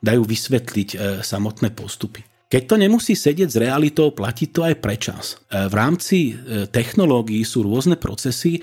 dajú 0.05 0.23
vysvetliť 0.29 0.89
e, 0.93 0.97
samotné 1.25 1.73
postupy. 1.73 2.21
Keď 2.53 2.63
to 2.69 2.77
nemusí 2.77 3.17
sedieť 3.17 3.49
s 3.49 3.57
realitou, 3.57 4.13
platí 4.13 4.53
to 4.53 4.69
aj 4.69 4.77
prečas. 4.85 5.41
E, 5.49 5.65
v 5.65 5.75
rámci 5.75 6.37
technológií 6.69 7.41
sú 7.41 7.65
rôzne 7.65 7.97
procesy 7.97 8.61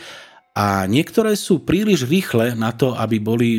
a 0.53 0.85
niektoré 0.85 1.33
sú 1.33 1.65
príliš 1.65 2.05
rýchle 2.05 2.53
na 2.53 2.77
to, 2.77 2.93
aby 2.93 3.17
boli 3.17 3.57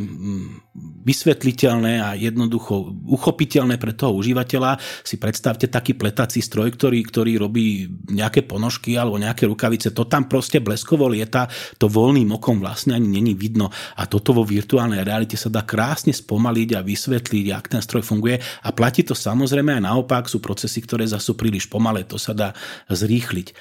vysvetliteľné 0.78 1.98
a 1.98 2.14
jednoducho 2.14 2.94
uchopiteľné 3.08 3.80
pre 3.80 3.96
toho 3.96 4.14
užívateľa. 4.14 4.78
Si 5.02 5.18
predstavte 5.18 5.66
taký 5.66 5.98
pletací 5.98 6.38
stroj, 6.38 6.76
ktorý, 6.76 7.02
ktorý 7.08 7.32
robí 7.40 7.88
nejaké 8.12 8.46
ponožky 8.46 8.94
alebo 8.94 9.18
nejaké 9.18 9.48
rukavice. 9.48 9.90
To 9.96 10.06
tam 10.06 10.30
proste 10.30 10.62
bleskovo 10.62 11.10
lieta, 11.10 11.50
to 11.80 11.90
voľným 11.90 12.36
okom 12.38 12.62
vlastne 12.62 12.94
ani 12.94 13.08
není 13.10 13.34
vidno. 13.34 13.72
A 13.98 14.06
toto 14.06 14.30
vo 14.36 14.46
virtuálnej 14.46 15.02
realite 15.02 15.34
sa 15.34 15.50
dá 15.50 15.66
krásne 15.66 16.14
spomaliť 16.14 16.78
a 16.78 16.84
vysvetliť, 16.86 17.44
jak 17.50 17.66
ten 17.66 17.82
stroj 17.82 18.06
funguje. 18.06 18.38
A 18.38 18.68
platí 18.70 19.02
to 19.02 19.16
samozrejme 19.16 19.80
aj 19.80 19.82
naopak, 19.82 20.30
sú 20.30 20.38
procesy, 20.38 20.84
ktoré 20.84 21.08
zase 21.08 21.30
sú 21.30 21.38
príliš 21.38 21.70
pomalé, 21.70 22.02
to 22.02 22.18
sa 22.18 22.34
dá 22.34 22.54
zrýchliť. 22.88 23.46
E, 23.50 23.54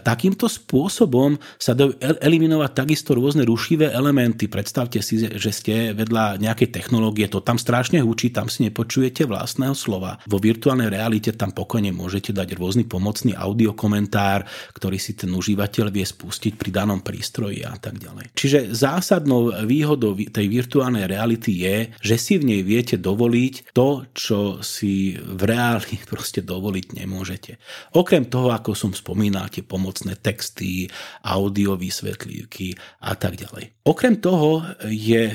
takýmto 0.00 0.46
spôsobom 0.48 1.36
sa 1.60 1.76
dajú 1.76 1.98
eliminovať 2.00 2.70
takisto 2.72 3.12
rôzne 3.12 3.44
rušivé 3.44 3.92
elementy. 3.92 4.46
Predstavte 4.46 5.02
si, 5.04 5.20
že 5.20 5.50
ste 5.50 5.92
vedľa 5.92 6.40
nejakej 6.50 6.74
technológie, 6.74 7.30
to 7.30 7.38
tam 7.38 7.56
strašne 7.56 8.02
hučí, 8.02 8.34
tam 8.34 8.50
si 8.50 8.66
nepočujete 8.66 9.24
vlastného 9.30 9.72
slova. 9.78 10.18
Vo 10.26 10.42
virtuálnej 10.42 10.90
realite 10.90 11.30
tam 11.38 11.54
pokojne 11.54 11.94
môžete 11.94 12.34
dať 12.34 12.58
rôzny 12.58 12.84
pomocný 12.90 13.38
audiokomentár, 13.38 14.42
ktorý 14.74 14.98
si 14.98 15.14
ten 15.14 15.30
užívateľ 15.30 15.94
vie 15.94 16.02
spustiť 16.02 16.58
pri 16.58 16.70
danom 16.74 16.98
prístroji 17.00 17.62
a 17.62 17.78
tak 17.78 18.02
ďalej. 18.02 18.34
Čiže 18.34 18.74
zásadnou 18.74 19.54
výhodou 19.62 20.18
tej 20.18 20.46
virtuálnej 20.50 21.06
reality 21.06 21.62
je, 21.62 21.76
že 22.02 22.16
si 22.18 22.34
v 22.42 22.50
nej 22.50 22.60
viete 22.66 22.98
dovoliť 22.98 23.70
to, 23.70 24.10
čo 24.10 24.38
si 24.66 25.14
v 25.14 25.42
reáli 25.46 26.02
proste 26.10 26.42
dovoliť 26.42 26.98
nemôžete. 26.98 27.62
Okrem 27.94 28.26
toho, 28.26 28.50
ako 28.50 28.74
som 28.74 28.90
spomínal, 28.90 29.46
tie 29.52 29.62
pomocné 29.62 30.18
texty, 30.18 30.90
audio 31.22 31.78
vysvetlívky 31.78 32.74
a 33.06 33.14
tak 33.14 33.38
ďalej. 33.38 33.84
Okrem 33.86 34.18
toho 34.18 34.64
je 34.88 35.30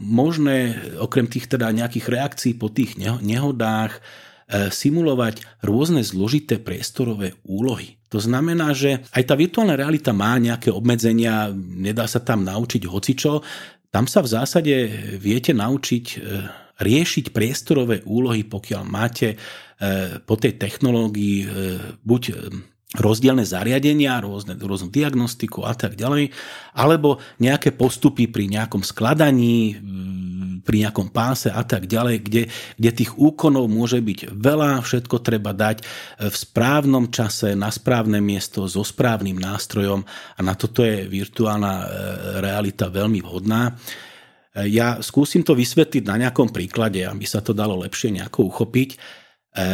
možné 0.00 0.47
okrem 0.98 1.26
tých 1.26 1.48
teda 1.50 1.70
nejakých 1.72 2.06
reakcií 2.06 2.52
po 2.56 2.68
tých 2.72 2.96
nehodách 3.00 3.98
e, 3.98 4.00
simulovať 4.68 5.64
rôzne 5.64 6.04
zložité 6.04 6.60
priestorové 6.60 7.38
úlohy. 7.44 8.00
To 8.08 8.18
znamená, 8.18 8.72
že 8.72 9.04
aj 9.12 9.22
tá 9.28 9.34
virtuálna 9.36 9.76
realita 9.76 10.16
má 10.16 10.36
nejaké 10.40 10.72
obmedzenia, 10.72 11.52
nedá 11.54 12.08
sa 12.08 12.24
tam 12.24 12.44
naučiť 12.44 12.88
hocičo, 12.88 13.44
tam 13.88 14.04
sa 14.04 14.20
v 14.20 14.32
zásade 14.32 14.74
viete 15.16 15.52
naučiť 15.52 16.04
e, 16.12 16.16
riešiť 16.78 17.34
priestorové 17.34 18.06
úlohy, 18.06 18.46
pokiaľ 18.46 18.82
máte 18.86 19.34
e, 19.34 19.36
po 20.22 20.38
tej 20.38 20.56
technológii 20.56 21.38
buď 22.06 22.22
rozdielne 22.96 23.44
zariadenia, 23.44 24.24
rôzne, 24.24 24.56
rôznu 24.56 24.88
diagnostiku 24.88 25.68
a 25.68 25.76
tak 25.76 25.92
ďalej, 26.00 26.32
alebo 26.72 27.20
nejaké 27.36 27.76
postupy 27.76 28.32
pri 28.32 28.48
nejakom 28.48 28.80
skladaní, 28.80 29.76
pri 30.68 30.84
nejakom 30.84 31.08
páse 31.08 31.48
a 31.48 31.64
tak 31.64 31.88
ďalej, 31.88 32.16
kde, 32.20 32.42
kde 32.76 32.90
tých 32.92 33.16
úkonov 33.16 33.72
môže 33.72 34.04
byť 34.04 34.36
veľa, 34.36 34.84
všetko 34.84 35.16
treba 35.24 35.56
dať 35.56 35.80
v 36.20 36.36
správnom 36.36 37.08
čase, 37.08 37.56
na 37.56 37.72
správne 37.72 38.20
miesto, 38.20 38.68
so 38.68 38.84
správnym 38.84 39.40
nástrojom 39.40 40.04
a 40.36 40.40
na 40.44 40.52
toto 40.52 40.84
je 40.84 41.08
virtuálna 41.08 41.72
e, 41.72 41.86
realita 42.44 42.92
veľmi 42.92 43.24
vhodná. 43.24 43.72
E, 44.52 44.68
ja 44.68 45.00
skúsim 45.00 45.40
to 45.40 45.56
vysvetliť 45.56 46.04
na 46.04 46.20
nejakom 46.20 46.52
príklade, 46.52 47.00
aby 47.00 47.24
sa 47.24 47.40
to 47.40 47.56
dalo 47.56 47.80
lepšie 47.80 48.12
nejako 48.12 48.52
uchopiť. 48.52 48.90
E, 48.92 48.96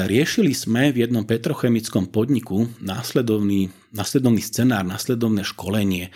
riešili 0.06 0.54
sme 0.54 0.94
v 0.94 1.08
jednom 1.08 1.26
petrochemickom 1.26 2.14
podniku 2.14 2.70
následovný, 2.78 3.74
následovný 3.90 4.40
scenár, 4.44 4.86
následovné 4.86 5.42
školenie, 5.42 6.08
e, 6.08 6.12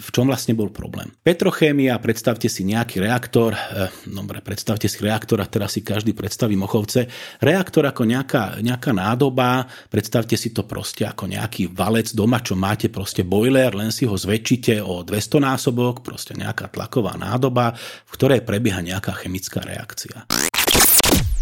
v 0.00 0.08
čom 0.08 0.24
vlastne 0.24 0.56
bol 0.56 0.72
problém. 0.72 1.12
Petrochémia, 1.20 2.00
predstavte 2.00 2.48
si 2.48 2.64
nejaký 2.64 3.04
reaktor, 3.04 3.52
e, 3.52 3.92
dobre, 4.08 4.40
predstavte 4.40 4.88
si 4.88 4.96
reaktor 5.04 5.36
a 5.44 5.46
teraz 5.46 5.76
si 5.76 5.84
každý 5.84 6.16
predstaví 6.16 6.56
mochovce. 6.56 7.04
Reaktor 7.44 7.84
ako 7.84 8.08
nejaká, 8.08 8.64
nejaká 8.64 8.96
nádoba, 8.96 9.68
predstavte 9.92 10.40
si 10.40 10.56
to 10.56 10.64
proste 10.64 11.04
ako 11.04 11.28
nejaký 11.28 11.68
valec 11.68 12.16
doma, 12.16 12.40
čo 12.40 12.56
máte 12.56 12.88
proste 12.88 13.20
boiler, 13.20 13.76
len 13.76 13.92
si 13.92 14.08
ho 14.08 14.16
zväčšite 14.16 14.80
o 14.80 15.04
200 15.04 15.44
násobok, 15.44 16.00
proste 16.00 16.32
nejaká 16.32 16.72
tlaková 16.72 17.20
nádoba, 17.20 17.76
v 18.08 18.10
ktorej 18.16 18.40
prebieha 18.48 18.80
nejaká 18.80 19.12
chemická 19.12 19.60
reakcia. 19.60 20.24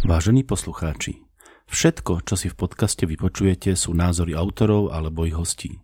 Vážení 0.02 0.42
poslucháči, 0.42 1.23
všetko, 1.71 2.26
čo 2.26 2.35
si 2.35 2.50
v 2.50 2.59
podcaste 2.59 3.06
vypočujete, 3.06 3.78
sú 3.78 3.94
názory 3.94 4.35
autorov 4.35 4.90
alebo 4.90 5.23
ich 5.23 5.38
hostí. 5.38 5.78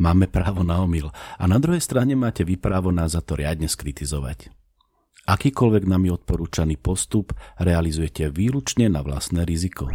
Máme 0.00 0.24
právo 0.24 0.64
na 0.64 0.80
omyl 0.80 1.12
a 1.12 1.44
na 1.44 1.60
druhej 1.60 1.84
strane 1.84 2.16
máte 2.16 2.48
vy 2.48 2.56
právo 2.56 2.88
nás 2.88 3.12
za 3.12 3.20
to 3.20 3.36
riadne 3.36 3.68
skritizovať. 3.68 4.48
Akýkoľvek 5.28 5.84
nami 5.84 6.08
odporúčaný 6.10 6.80
postup 6.80 7.36
realizujete 7.60 8.32
výlučne 8.32 8.88
na 8.88 9.04
vlastné 9.04 9.44
riziko. 9.44 9.92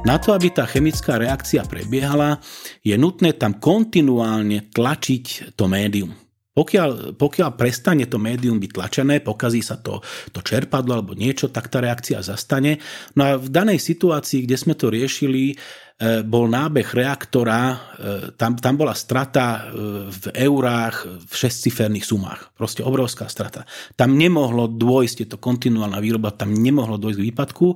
Na 0.00 0.18
to, 0.18 0.34
aby 0.34 0.50
tá 0.50 0.66
chemická 0.66 1.22
reakcia 1.22 1.62
prebiehala, 1.70 2.42
je 2.82 2.98
nutné 2.98 3.30
tam 3.38 3.62
kontinuálne 3.62 4.74
tlačiť 4.74 5.54
to 5.54 5.70
médium. 5.70 6.10
Pokiaľ, 6.50 7.14
pokiaľ 7.14 7.50
prestane 7.54 8.10
to 8.10 8.18
médium 8.18 8.58
byť 8.58 8.70
tlačené, 8.74 9.22
pokazí 9.22 9.62
sa 9.62 9.78
to, 9.78 10.02
to 10.34 10.42
čerpadlo 10.42 10.98
alebo 10.98 11.14
niečo, 11.14 11.54
tak 11.54 11.70
tá 11.70 11.78
reakcia 11.78 12.26
zastane. 12.26 12.82
No 13.14 13.22
a 13.22 13.30
v 13.38 13.46
danej 13.46 13.78
situácii, 13.78 14.50
kde 14.50 14.56
sme 14.58 14.74
to 14.74 14.90
riešili, 14.90 15.54
e, 15.54 16.26
bol 16.26 16.50
nábeh 16.50 16.90
reaktora, 16.90 17.60
e, 17.70 17.76
tam, 18.34 18.58
tam 18.58 18.74
bola 18.74 18.98
strata 18.98 19.70
e, 19.70 19.80
v 20.10 20.24
eurách 20.50 21.22
v 21.22 21.32
šestciferných 21.38 22.02
sumách. 22.10 22.50
Proste 22.58 22.82
obrovská 22.82 23.30
strata. 23.30 23.62
Tam 23.94 24.18
nemohlo 24.18 24.66
dôjsť, 24.66 25.16
je 25.22 25.28
to 25.30 25.38
kontinuálna 25.38 26.02
výroba, 26.02 26.34
tam 26.34 26.50
nemohlo 26.50 26.98
dôjsť 26.98 27.18
k 27.22 27.26
výpadku 27.30 27.66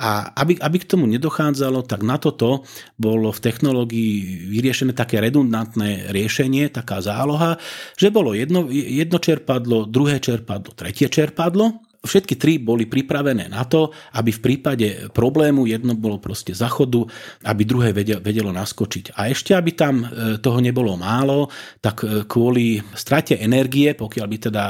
a 0.00 0.32
aby, 0.32 0.56
aby 0.56 0.76
k 0.80 0.88
tomu 0.88 1.04
nedochádzalo, 1.04 1.84
tak 1.84 2.00
na 2.00 2.16
toto 2.16 2.64
bolo 2.96 3.28
v 3.28 3.42
technológii 3.44 4.48
vyriešené 4.48 4.96
také 4.96 5.20
redundantné 5.20 6.08
riešenie, 6.08 6.72
taká 6.72 7.04
záloha, 7.04 7.60
že 8.00 8.08
bolo 8.08 8.32
jedno, 8.32 8.72
jedno 8.72 9.20
čerpadlo, 9.20 9.84
druhé 9.84 10.16
čerpadlo, 10.16 10.72
tretie 10.72 11.12
čerpadlo 11.12 11.90
všetky 12.00 12.34
tri 12.40 12.56
boli 12.56 12.88
pripravené 12.88 13.52
na 13.52 13.64
to, 13.68 13.92
aby 14.16 14.32
v 14.32 14.40
prípade 14.40 14.86
problému 15.12 15.68
jedno 15.68 15.92
bolo 15.92 16.16
proste 16.16 16.56
zachodu, 16.56 17.04
aby 17.44 17.62
druhé 17.68 17.92
vedelo 17.92 18.50
naskočiť. 18.56 19.16
A 19.16 19.28
ešte, 19.28 19.52
aby 19.52 19.76
tam 19.76 20.00
e, 20.00 20.40
toho 20.40 20.58
nebolo 20.64 20.96
málo, 20.96 21.52
tak 21.84 22.04
e, 22.04 22.24
kvôli 22.24 22.80
strate 22.96 23.36
energie, 23.36 23.92
pokiaľ 23.92 24.26
by 24.26 24.36
teda 24.40 24.64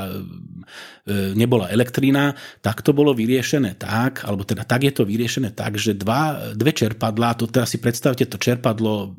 nebola 1.11 1.73
elektrina, 1.73 2.37
tak 2.61 2.85
to 2.85 2.95
bolo 2.95 3.17
vyriešené 3.17 3.81
tak, 3.81 4.23
alebo 4.29 4.45
teda 4.45 4.63
tak 4.69 4.87
je 4.87 4.93
to 4.95 5.03
vyriešené 5.09 5.57
tak, 5.57 5.81
že 5.81 5.97
dva, 5.97 6.53
dve 6.55 6.71
čerpadlá, 6.71 7.35
to 7.35 7.49
teraz 7.49 7.73
si 7.73 7.83
predstavte 7.83 8.29
to 8.29 8.37
čerpadlo 8.37 9.17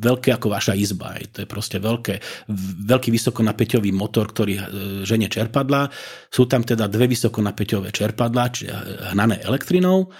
veľké 0.00 0.34
ako 0.34 0.50
vaša 0.50 0.74
izba, 0.74 1.16
to 1.30 1.44
je 1.44 1.48
proste 1.48 1.78
veľké, 1.78 2.46
veľký 2.84 3.08
vysokonapäťový 3.14 3.90
motor, 3.94 4.28
ktorý 4.28 4.54
e, 4.58 4.62
žene 5.06 5.30
čerpadlá, 5.30 5.88
sú 6.28 6.44
tam 6.50 6.66
teda 6.66 6.90
dve 6.90 7.06
vysokonapäťové 7.08 7.94
čerpadlá, 7.94 8.44
či 8.50 8.66
hnané 9.14 9.40
elektrinou 9.46 10.10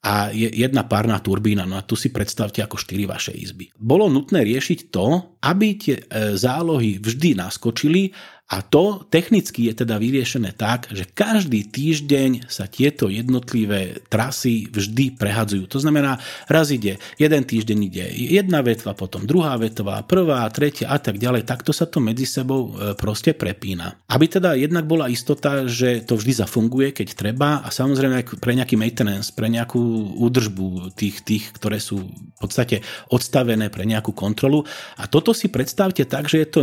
a 0.00 0.32
je 0.32 0.48
jedna 0.48 0.88
párna 0.88 1.20
turbína. 1.20 1.68
No 1.68 1.76
a 1.76 1.84
tu 1.84 1.92
si 1.92 2.08
predstavte 2.08 2.64
ako 2.64 2.80
štyri 2.80 3.04
vaše 3.04 3.36
izby. 3.36 3.68
Bolo 3.76 4.08
nutné 4.08 4.40
riešiť 4.48 4.88
to, 4.88 5.36
aby 5.44 5.66
tie 5.76 5.96
e, 6.00 6.02
zálohy 6.40 6.96
vždy 6.96 7.36
naskočili 7.36 8.08
a 8.50 8.66
to 8.66 9.06
technicky 9.06 9.70
je 9.70 9.86
teda 9.86 10.02
vyriešené 10.02 10.58
tak, 10.58 10.90
že 10.90 11.06
každý 11.06 11.62
týždeň 11.70 12.50
sa 12.50 12.66
tieto 12.66 13.06
jednotlivé 13.06 14.02
trasy 14.10 14.66
vždy 14.66 15.14
prehadzujú. 15.14 15.70
To 15.70 15.78
znamená, 15.78 16.18
raz 16.50 16.74
ide, 16.74 16.98
jeden 17.14 17.46
týždeň 17.46 17.78
ide 17.86 18.10
jedna 18.10 18.58
vetva, 18.58 18.98
potom 18.98 19.22
druhá 19.22 19.54
vetva, 19.54 20.02
prvá, 20.02 20.42
tretia 20.50 20.90
a 20.90 20.98
tak 20.98 21.22
ďalej. 21.22 21.46
Takto 21.46 21.70
sa 21.70 21.86
to 21.86 22.02
medzi 22.02 22.26
sebou 22.26 22.74
e, 22.74 22.98
proste 22.98 23.38
prepína. 23.38 23.94
Aby 24.10 24.26
teda 24.26 24.58
jednak 24.58 24.82
bola 24.82 25.06
istota, 25.06 25.70
že 25.70 26.02
to 26.02 26.18
vždy 26.18 26.42
zafunguje, 26.42 26.90
keď 26.90 27.14
treba 27.14 27.62
a 27.62 27.70
samozrejme 27.70 28.42
pre 28.42 28.58
nejaký 28.58 28.74
maintenance, 28.74 29.30
pre 29.30 29.46
nejakú 29.46 29.78
údržbu 30.18 30.90
tých, 30.98 31.22
tých, 31.22 31.54
ktoré 31.54 31.78
sú 31.78 32.02
v 32.02 32.38
podstate 32.42 32.82
odstavené 33.14 33.70
pre 33.70 33.86
nejakú 33.86 34.10
kontrolu. 34.10 34.66
A 34.98 35.06
toto 35.06 35.30
si 35.30 35.46
predstavte 35.46 36.02
tak, 36.02 36.26
že 36.26 36.42
je 36.42 36.48
to 36.50 36.60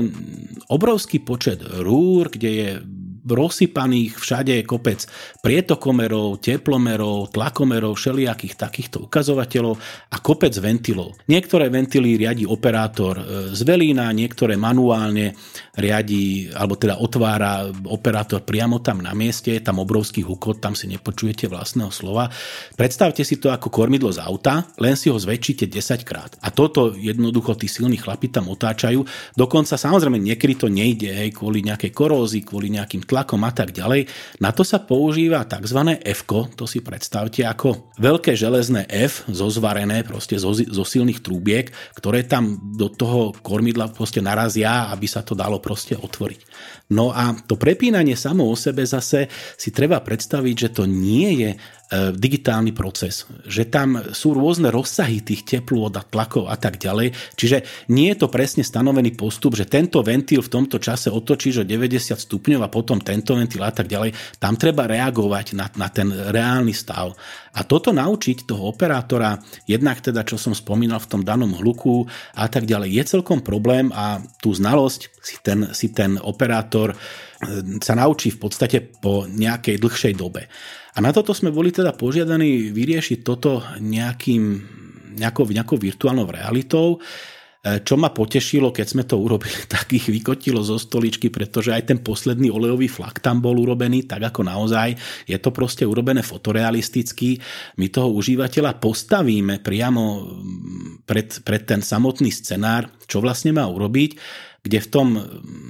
obrovský 0.67 1.24
počet 1.24 1.63
rúr, 1.84 2.29
kde 2.31 2.50
je 2.50 2.72
rozsypaných 3.27 4.15
všade 4.15 4.53
je 4.57 4.63
kopec 4.63 5.03
prietokomerov, 5.43 6.39
teplomerov, 6.39 7.36
tlakomerov, 7.36 8.00
všelijakých 8.00 8.55
takýchto 8.55 9.12
ukazovateľov 9.12 9.75
a 10.12 10.17
kopec 10.24 10.55
ventilov. 10.57 11.19
Niektoré 11.27 11.67
ventily 11.67 12.15
riadi 12.15 12.48
operátor 12.48 13.19
e, 13.19 13.24
z 13.51 13.62
velína, 13.67 14.12
niektoré 14.15 14.55
manuálne 14.55 15.36
riadi, 15.77 16.50
alebo 16.51 16.79
teda 16.79 16.98
otvára 16.98 17.67
operátor 17.88 18.41
priamo 18.41 18.79
tam 18.79 19.03
na 19.03 19.12
mieste, 19.12 19.53
je 19.53 19.62
tam 19.62 19.84
obrovský 19.84 20.24
hukot, 20.24 20.63
tam 20.63 20.74
si 20.74 20.89
nepočujete 20.89 21.46
vlastného 21.51 21.91
slova. 21.93 22.31
Predstavte 22.74 23.22
si 23.22 23.38
to 23.38 23.53
ako 23.53 23.69
kormidlo 23.69 24.10
z 24.10 24.24
auta, 24.24 24.65
len 24.81 24.98
si 24.98 25.12
ho 25.12 25.17
zväčšite 25.17 25.69
10 25.69 26.07
krát. 26.07 26.31
A 26.41 26.50
toto 26.50 26.96
jednoducho 26.96 27.53
tí 27.60 27.69
silní 27.69 28.00
chlapi 28.00 28.31
tam 28.31 28.50
otáčajú. 28.50 29.05
Dokonca 29.38 29.75
samozrejme 29.77 30.17
niekedy 30.17 30.53
to 30.57 30.67
nejde, 30.72 31.13
hej, 31.13 31.29
kvôli 31.36 31.62
nejakej 31.65 31.91
korózii, 31.93 32.41
kvôli 32.46 32.74
nejakým 32.74 33.05
tlakom 33.05 33.16
tlakom 33.17 33.41
a 33.41 33.50
tak 33.50 33.74
ďalej. 33.74 34.05
Na 34.38 34.53
to 34.53 34.62
sa 34.62 34.77
používa 34.77 35.41
tzv. 35.50 35.97
f 36.05 36.21
to 36.53 36.69
si 36.69 36.86
predstavte 36.86 37.41
ako 37.41 37.89
veľké 37.97 38.38
železné 38.38 38.86
F, 38.86 39.25
zozvarené 39.25 40.05
proste 40.05 40.38
zo, 40.38 40.53
zo 40.53 40.86
silných 40.86 41.25
trúbiek, 41.25 41.74
ktoré 41.97 42.29
tam 42.29 42.62
do 42.77 42.93
toho 42.93 43.33
kormidla 43.41 43.89
proste 43.89 44.21
narazia, 44.21 44.93
aby 44.93 45.09
sa 45.09 45.25
to 45.25 45.33
dalo 45.33 45.57
proste 45.57 45.97
otvoriť. 45.97 46.39
No 46.93 47.09
a 47.09 47.33
to 47.33 47.57
prepínanie 47.57 48.13
samo 48.13 48.45
o 48.45 48.55
sebe 48.55 48.86
zase 48.86 49.25
si 49.57 49.74
treba 49.74 49.97
predstaviť, 50.00 50.55
že 50.55 50.69
to 50.77 50.83
nie 50.86 51.41
je 51.41 51.51
digitálny 51.91 52.75
proces, 52.75 53.24
že 53.48 53.63
tam 53.63 54.12
sú 54.12 54.36
rôzne 54.36 54.67
rozsahy 54.67 55.24
tých 55.24 55.48
teplôt 55.48 55.88
a 55.96 56.03
tlakov 56.03 56.51
a 56.51 56.60
tak 56.60 56.84
ďalej, 56.84 57.15
čiže 57.39 57.88
nie 57.96 58.12
je 58.12 58.20
to 58.20 58.27
presne 58.27 58.60
stanovený 58.60 59.15
postup, 59.15 59.56
že 59.56 59.63
tento 59.63 60.03
ventil 60.03 60.44
v 60.44 60.51
tomto 60.51 60.84
čase 60.84 61.08
otočíš 61.08 61.63
o 61.63 61.67
90 61.67 62.20
stupňov 62.20 62.67
a 62.67 62.74
potom 62.74 63.00
tento 63.00 63.39
ventil 63.39 63.63
a 63.63 63.72
tak 63.72 63.88
ďalej, 63.88 64.12
tam 64.36 64.60
treba 64.60 64.84
reagovať 64.84 65.56
na, 65.56 65.72
na 65.79 65.88
ten 65.88 66.12
reálny 66.12 66.75
stav. 66.75 67.15
A 67.56 67.63
toto 67.63 67.96
naučiť 67.96 68.44
toho 68.44 68.67
operátora, 68.67 69.40
jednak 69.64 70.03
teda, 70.03 70.27
čo 70.27 70.35
som 70.35 70.51
spomínal 70.51 71.00
v 71.00 71.09
tom 71.09 71.22
danom 71.24 71.55
hluku 71.55 72.03
a 72.35 72.51
tak 72.51 72.68
ďalej, 72.68 73.00
je 73.00 73.03
celkom 73.18 73.40
problém 73.40 73.96
a 73.96 74.20
tú 74.44 74.51
znalosť 74.51 75.01
si 75.24 75.35
ten, 75.40 75.59
si 75.72 75.92
ten 75.96 76.20
operátor 76.20 76.94
e, 76.94 76.96
sa 77.79 77.96
naučí 77.96 78.31
v 78.31 78.40
podstate 78.44 78.77
po 78.79 79.25
nejakej 79.27 79.79
dlhšej 79.79 80.14
dobe. 80.16 80.51
A 80.98 81.01
na 81.01 81.14
toto 81.14 81.29
sme 81.38 81.53
boli 81.53 81.70
teda 81.70 81.94
požiadaní 81.94 82.74
vyriešiť 82.74 83.22
toto 83.22 83.62
nejakým, 83.77 84.44
nejakou, 85.14 85.46
nejakou 85.46 85.77
virtuálnou 85.77 86.25
realitou. 86.25 86.98
E, 87.63 87.81
čo 87.81 87.98
ma 87.98 88.13
potešilo, 88.13 88.70
keď 88.70 88.87
sme 88.87 89.03
to 89.03 89.17
urobili, 89.17 89.65
tak 89.74 89.89
ich 89.93 90.07
vykotilo 90.07 90.61
zo 90.61 90.77
stoličky, 90.77 91.33
pretože 91.33 91.74
aj 91.74 91.83
ten 91.89 92.00
posledný 92.00 92.53
olejový 92.53 92.85
flak 92.85 93.20
tam 93.20 93.41
bol 93.41 93.57
urobený, 93.57 94.05
tak 94.05 94.29
ako 94.29 94.46
naozaj. 94.46 94.93
Je 95.25 95.37
to 95.41 95.50
proste 95.50 95.83
urobené 95.83 96.22
fotorealisticky. 96.22 97.41
My 97.81 97.89
toho 97.89 98.13
užívateľa 98.13 98.77
postavíme 98.77 99.59
priamo 99.65 100.03
pred, 101.03 101.41
pred 101.41 101.63
ten 101.65 101.81
samotný 101.81 102.29
scenár, 102.29 102.87
čo 103.09 103.20
vlastne 103.20 103.51
má 103.55 103.65
urobiť 103.65 104.11
kde 104.67 104.83
v 104.83 104.91
tom 104.91 105.07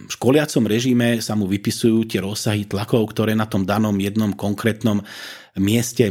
školiacom 0.10 0.65
režime 0.65 1.21
sa 1.21 1.38
mu 1.38 1.45
vypisujú 1.45 2.10
tie 2.10 2.17
rozsahy 2.17 2.65
tlakov, 2.65 3.13
ktoré 3.13 3.38
na 3.38 3.45
tom 3.45 3.62
danom 3.62 3.93
jednom 3.93 4.34
konkrétnom 4.34 5.06
mieste 5.58 6.10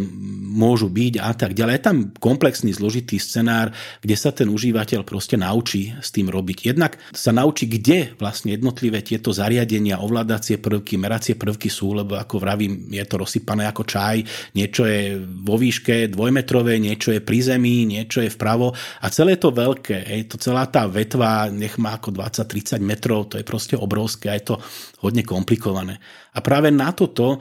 môžu 0.56 0.88
byť 0.90 1.14
a 1.20 1.30
tak 1.36 1.52
ďalej. 1.52 1.74
Je 1.78 1.86
tam 1.86 1.98
komplexný, 2.16 2.70
zložitý 2.72 3.20
scenár, 3.20 3.70
kde 4.00 4.16
sa 4.16 4.32
ten 4.32 4.50
užívateľ 4.50 5.04
proste 5.04 5.36
naučí 5.36 5.92
s 6.00 6.10
tým 6.10 6.32
robiť. 6.32 6.72
Jednak 6.72 6.98
sa 7.12 7.30
naučí, 7.30 7.68
kde 7.68 8.16
vlastne 8.16 8.56
jednotlivé 8.56 9.04
tieto 9.04 9.30
zariadenia, 9.30 10.02
ovládacie 10.02 10.58
prvky, 10.58 10.96
meracie 10.96 11.36
prvky 11.36 11.68
sú, 11.68 11.94
lebo 11.94 12.16
ako 12.16 12.40
vravím, 12.40 12.88
je 12.90 13.04
to 13.04 13.20
rozsypané 13.20 13.68
ako 13.68 13.82
čaj, 13.84 14.16
niečo 14.56 14.88
je 14.88 15.20
vo 15.20 15.60
výške 15.60 16.08
dvojmetrové, 16.10 16.80
niečo 16.80 17.12
je 17.12 17.20
pri 17.20 17.38
zemi, 17.44 17.86
niečo 17.86 18.24
je 18.24 18.32
vpravo 18.32 18.72
a 18.74 19.06
celé 19.12 19.36
to 19.36 19.52
veľké, 19.52 20.08
je 20.08 20.26
to 20.26 20.36
celá 20.40 20.66
tá 20.66 20.88
vetva, 20.88 21.52
nech 21.52 21.76
má 21.76 22.00
ako 22.00 22.16
20-30 22.16 22.80
metrov, 22.80 23.28
to 23.30 23.38
je 23.38 23.44
proste 23.44 23.76
obrovské 23.76 24.32
a 24.32 24.38
je 24.38 24.52
to 24.52 24.56
hodne 25.04 25.22
komplikované. 25.22 26.00
A 26.36 26.44
práve 26.44 26.68
na 26.68 26.92
toto 26.92 27.40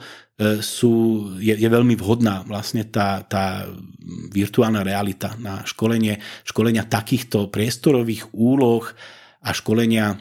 sú, 0.60 0.92
je, 1.40 1.56
je 1.56 1.68
veľmi 1.68 1.96
vhodná 1.96 2.44
vlastne 2.44 2.84
tá, 2.84 3.24
tá 3.24 3.64
virtuálna 4.36 4.84
realita 4.84 5.32
na 5.40 5.64
školenie, 5.64 6.20
školenia 6.44 6.84
takýchto 6.84 7.48
priestorových 7.48 8.36
úloh 8.36 8.84
a 9.46 9.50
školenia 9.54 10.12
e, 10.12 10.16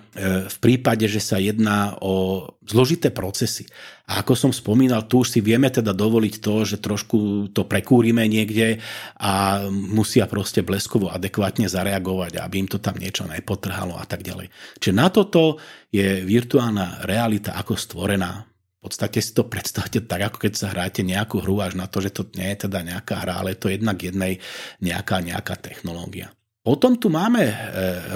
v 0.47 0.58
prípade, 0.63 1.10
že 1.12 1.19
sa 1.19 1.36
jedná 1.41 1.99
o 1.99 2.47
zložité 2.63 3.12
procesy. 3.12 3.67
A 4.08 4.23
ako 4.23 4.38
som 4.38 4.51
spomínal, 4.56 5.10
tu 5.10 5.25
už 5.25 5.36
si 5.36 5.39
vieme 5.41 5.67
teda 5.67 5.91
dovoliť 5.91 6.34
to, 6.39 6.56
že 6.63 6.78
trošku 6.78 7.49
to 7.51 7.67
prekúrime 7.67 8.23
niekde 8.30 8.80
a 9.19 9.65
musia 9.67 10.30
proste 10.30 10.62
bleskovo 10.62 11.12
adekvátne 11.12 11.65
zareagovať, 11.65 12.39
aby 12.39 12.56
im 12.63 12.69
to 12.69 12.78
tam 12.78 12.95
niečo 13.01 13.28
nepotrhalo 13.28 13.97
a 13.97 14.06
tak 14.08 14.23
ďalej. 14.23 14.47
Čiže 14.80 14.93
na 14.93 15.12
toto 15.12 15.60
je 15.91 16.23
virtuálna 16.23 17.04
realita 17.04 17.58
ako 17.58 17.73
stvorená 17.75 18.55
podstate 18.86 19.17
si 19.19 19.34
to 19.34 19.50
predstavte 19.50 20.06
tak, 20.06 20.30
ako 20.30 20.38
keď 20.45 20.54
sa 20.54 20.69
hráte 20.69 21.02
nejakú 21.02 21.41
hru 21.41 21.60
až 21.65 21.74
na 21.74 21.89
to, 21.89 22.00
že 22.06 22.13
to 22.13 22.30
nie 22.38 22.54
je 22.54 22.69
teda 22.69 22.86
nejaká 22.86 23.26
hra, 23.26 23.41
ale 23.41 23.58
je 23.58 23.60
to 23.65 23.74
jednak 23.74 23.98
jednej 23.98 24.38
nejaká, 24.80 25.26
nejaká 25.26 25.58
technológia. 25.58 26.30
Potom 26.65 26.98
tu 26.98 27.13
máme 27.13 27.45
e, 27.45 27.56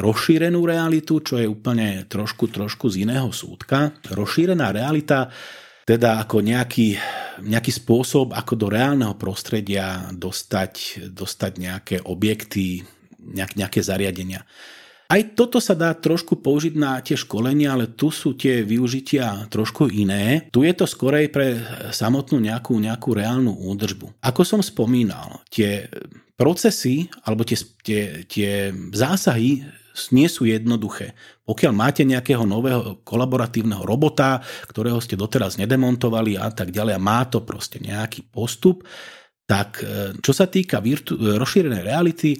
rozšírenú 0.02 0.66
realitu, 0.66 1.22
čo 1.22 1.38
je 1.38 1.46
úplne 1.46 2.10
trošku, 2.10 2.50
trošku 2.50 2.90
z 2.90 3.06
iného 3.06 3.30
súdka. 3.30 3.94
Rozšírená 4.10 4.74
realita 4.74 5.30
teda 5.86 6.22
ako 6.22 6.46
nejaký, 6.46 6.98
nejaký 7.46 7.72
spôsob, 7.74 8.34
ako 8.34 8.54
do 8.54 8.68
reálneho 8.70 9.18
prostredia 9.18 10.10
dostať, 10.14 11.06
dostať 11.14 11.52
nejaké 11.58 11.96
objekty, 12.06 12.86
nejak, 13.18 13.58
nejaké 13.58 13.82
zariadenia. 13.82 14.46
Aj 15.10 15.22
toto 15.34 15.58
sa 15.58 15.74
dá 15.74 15.90
trošku 15.98 16.38
použiť 16.38 16.78
na 16.78 17.02
tie 17.02 17.18
školenia, 17.18 17.74
ale 17.74 17.90
tu 17.90 18.14
sú 18.14 18.38
tie 18.38 18.62
využitia 18.62 19.50
trošku 19.50 19.90
iné. 19.90 20.46
Tu 20.54 20.70
je 20.70 20.74
to 20.78 20.86
skorej 20.86 21.34
pre 21.34 21.58
samotnú 21.90 22.38
nejakú, 22.38 22.78
nejakú 22.78 23.18
reálnu 23.18 23.50
údržbu. 23.50 24.22
Ako 24.22 24.46
som 24.46 24.62
spomínal, 24.62 25.42
tie 25.50 25.90
procesy 26.38 27.10
alebo 27.26 27.42
tie, 27.42 27.58
tie, 27.82 28.02
tie 28.30 28.70
zásahy 28.94 29.66
nie 30.14 30.30
sú 30.30 30.46
jednoduché. 30.46 31.18
Pokiaľ 31.44 31.74
máte 31.74 32.06
nejakého 32.06 32.46
nového 32.46 33.02
kolaboratívneho 33.02 33.84
robota, 33.84 34.40
ktorého 34.70 35.02
ste 35.02 35.18
doteraz 35.18 35.58
nedemontovali 35.58 36.38
a 36.38 36.54
tak 36.54 36.70
ďalej 36.70 36.96
a 36.96 37.02
má 37.02 37.26
to 37.28 37.42
proste 37.44 37.82
nejaký 37.82 38.30
postup, 38.30 38.86
tak 39.50 39.82
e, 39.82 40.16
čo 40.22 40.32
sa 40.32 40.46
týka 40.46 40.80
virtu- 40.80 41.18
rozšírenej 41.18 41.82
reality, 41.82 42.38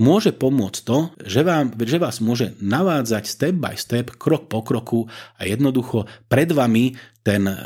môže 0.00 0.32
pomôcť 0.32 0.80
to, 0.80 0.98
že, 1.22 1.44
vám, 1.44 1.76
že 1.76 2.00
vás 2.00 2.24
môže 2.24 2.56
navádzať 2.58 3.24
step 3.28 3.54
by 3.60 3.76
step, 3.76 4.16
krok 4.16 4.48
po 4.48 4.64
kroku 4.64 5.06
a 5.36 5.44
jednoducho 5.44 6.08
pred 6.26 6.48
vami 6.50 6.96
ten, 7.20 7.44
e, 7.44 7.56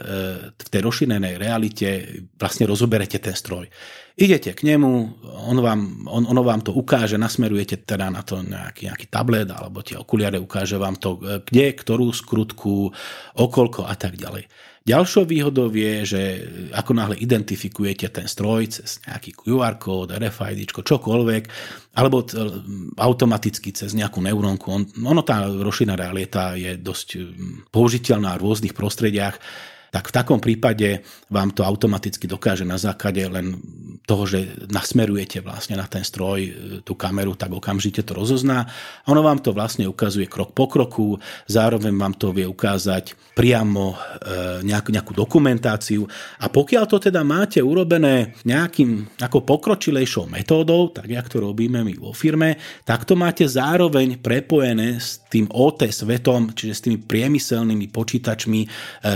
v 0.50 0.68
tej 0.68 0.82
rozšírenej 0.82 1.38
realite 1.38 1.88
vlastne 2.34 2.66
rozoberete 2.66 3.22
ten 3.22 3.38
stroj. 3.38 3.70
Idete 4.14 4.54
k 4.54 4.62
nemu, 4.62 5.18
on 5.50 5.58
vám, 5.58 6.06
on, 6.06 6.22
ono 6.30 6.46
vám 6.46 6.62
to 6.62 6.70
ukáže, 6.70 7.18
nasmerujete 7.18 7.82
teda 7.82 8.14
na 8.14 8.22
to 8.22 8.46
nejaký, 8.46 8.86
nejaký 8.86 9.10
tablet 9.10 9.50
alebo 9.50 9.82
tie 9.82 9.98
okuliare, 9.98 10.38
ukáže 10.38 10.78
vám 10.78 10.94
to, 11.02 11.18
e, 11.18 11.42
kde, 11.42 11.74
ktorú 11.74 12.14
skrutku, 12.14 12.94
okolko 13.34 13.82
a 13.82 13.94
tak 13.98 14.14
ďalej. 14.14 14.46
Ďalšou 14.86 15.26
výhodou 15.26 15.66
je, 15.72 16.06
že 16.06 16.22
ako 16.70 16.94
náhle 16.94 17.16
identifikujete 17.18 18.06
ten 18.14 18.30
stroj 18.30 18.70
cez 18.70 19.02
nejaký 19.02 19.34
QR 19.34 19.82
kód, 19.82 20.14
RFID, 20.14 20.70
čokoľvek, 20.70 21.42
alebo 21.98 22.22
t- 22.22 22.38
automaticky 22.94 23.74
cez 23.74 23.98
nejakú 23.98 24.22
neurónku, 24.22 24.70
on, 24.70 24.86
ono 25.02 25.26
tá 25.26 25.42
rozšírená 25.50 25.98
realita 25.98 26.54
je 26.54 26.78
dosť 26.78 27.08
použiteľná 27.74 28.38
v 28.38 28.44
rôznych 28.46 28.78
prostrediach, 28.78 29.42
tak 29.94 30.10
v 30.10 30.16
takom 30.18 30.42
prípade 30.42 31.06
vám 31.30 31.54
to 31.54 31.62
automaticky 31.62 32.26
dokáže 32.26 32.66
na 32.66 32.74
základe 32.74 33.22
len 33.30 33.54
toho, 34.02 34.26
že 34.26 34.66
nasmerujete 34.68 35.40
vlastne 35.40 35.78
na 35.78 35.86
ten 35.86 36.02
stroj 36.02 36.40
e, 36.42 36.50
tú 36.82 36.98
kameru, 36.98 37.38
tak 37.38 37.54
okamžite 37.54 38.02
to 38.02 38.12
rozozná. 38.12 38.66
Ono 39.06 39.22
vám 39.22 39.38
to 39.38 39.54
vlastne 39.54 39.86
ukazuje 39.86 40.28
krok 40.28 40.52
po 40.52 40.68
kroku, 40.68 41.16
zároveň 41.48 41.94
vám 41.94 42.14
to 42.18 42.34
vie 42.34 42.44
ukázať 42.44 43.16
priamo 43.32 43.94
e, 43.94 44.66
nejakú, 44.66 44.92
nejakú 44.92 45.12
dokumentáciu 45.16 46.04
a 46.42 46.50
pokiaľ 46.52 46.84
to 46.84 46.98
teda 47.00 47.24
máte 47.24 47.64
urobené 47.64 48.36
nejakým 48.44 49.16
ako 49.22 49.46
pokročilejšou 49.46 50.28
metódou, 50.28 50.92
tak 50.92 51.08
jak 51.08 51.30
to 51.30 51.40
robíme 51.40 51.80
my 51.80 51.94
vo 51.96 52.12
firme, 52.12 52.60
tak 52.84 53.08
to 53.08 53.16
máte 53.16 53.48
zároveň 53.48 54.20
prepojené 54.20 55.00
s 55.00 55.24
tým 55.32 55.48
OT 55.48 55.88
svetom, 55.88 56.52
čiže 56.52 56.72
s 56.76 56.84
tými 56.84 56.98
priemyselnými 57.00 57.88
počítačmi 57.88 58.60
e, 58.60 58.68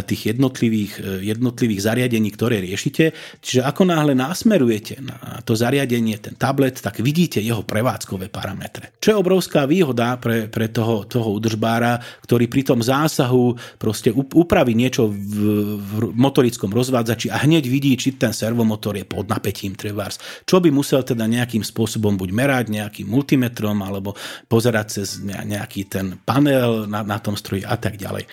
tých 0.07 0.33
jednotlivých 0.33 0.68
jednotlivých, 0.69 0.93
e, 1.01 1.25
jednotlivých 1.25 1.81
zariadení, 1.83 2.29
ktoré 2.33 2.61
riešite. 2.61 3.13
Čiže 3.41 3.65
ako 3.65 3.83
náhle 3.89 4.13
nasmerujete 4.13 5.01
na 5.01 5.41
to 5.43 5.57
zariadenie, 5.57 6.21
ten 6.21 6.37
tablet, 6.37 6.79
tak 6.79 7.01
vidíte 7.01 7.41
jeho 7.41 7.65
prevádzkové 7.65 8.29
parametre. 8.29 8.93
Čo 9.01 9.17
je 9.17 9.21
obrovská 9.21 9.65
výhoda 9.65 10.21
pre, 10.21 10.47
pre 10.49 10.69
toho, 10.69 11.09
toho 11.09 11.33
udržbára, 11.39 12.01
ktorý 12.25 12.47
pri 12.47 12.63
tom 12.65 12.81
zásahu 12.85 13.57
proste 13.81 14.13
upraví 14.13 14.77
niečo 14.77 15.09
v, 15.09 15.35
v 15.79 15.93
motorickom 16.15 16.71
rozvádzači 16.71 17.33
a 17.33 17.41
hneď 17.43 17.65
vidí, 17.67 17.97
či 17.97 18.15
ten 18.19 18.35
servomotor 18.35 18.99
je 18.99 19.07
pod 19.09 19.27
napätím 19.27 19.75
trebárs. 19.75 20.21
Čo 20.45 20.61
by 20.61 20.69
musel 20.69 21.03
teda 21.03 21.25
nejakým 21.25 21.65
spôsobom 21.65 22.19
buď 22.19 22.31
merať 22.35 22.65
nejakým 22.75 23.07
multimetrom 23.09 23.81
alebo 23.81 24.15
pozerať 24.51 24.87
cez 25.01 25.21
nejaký 25.23 25.89
ten 25.89 26.19
panel 26.23 26.91
na, 26.91 27.07
na 27.07 27.19
tom 27.23 27.39
stroji 27.39 27.65
a 27.65 27.77
tak 27.79 27.97
ďalej 27.97 28.27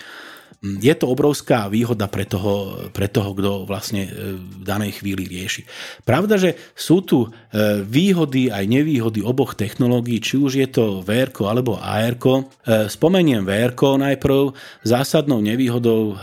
je 0.82 0.94
to 0.96 1.06
obrovská 1.06 1.70
výhoda 1.70 2.10
pre 2.10 2.26
toho, 2.26 2.88
pre 2.90 3.06
toho, 3.06 3.36
kto 3.36 3.50
vlastne 3.68 4.08
e, 4.08 4.10
v 4.40 4.64
danej 4.64 5.00
chvíli 5.02 5.28
rieši. 5.28 5.62
Pravda, 6.02 6.40
že 6.40 6.58
sú 6.74 7.04
tu 7.04 7.26
e, 7.26 7.28
výhody 7.84 8.50
aj 8.50 8.64
nevýhody 8.66 9.22
oboch 9.22 9.54
technológií, 9.54 10.18
či 10.18 10.40
už 10.40 10.52
je 10.58 10.68
to 10.68 10.84
VR 11.06 11.30
alebo 11.46 11.78
AR. 11.78 12.16
E, 12.16 12.88
spomeniem 12.90 13.46
VR 13.46 13.76
najprv. 13.76 14.56
Zásadnou 14.82 15.38
nevýhodou 15.44 16.16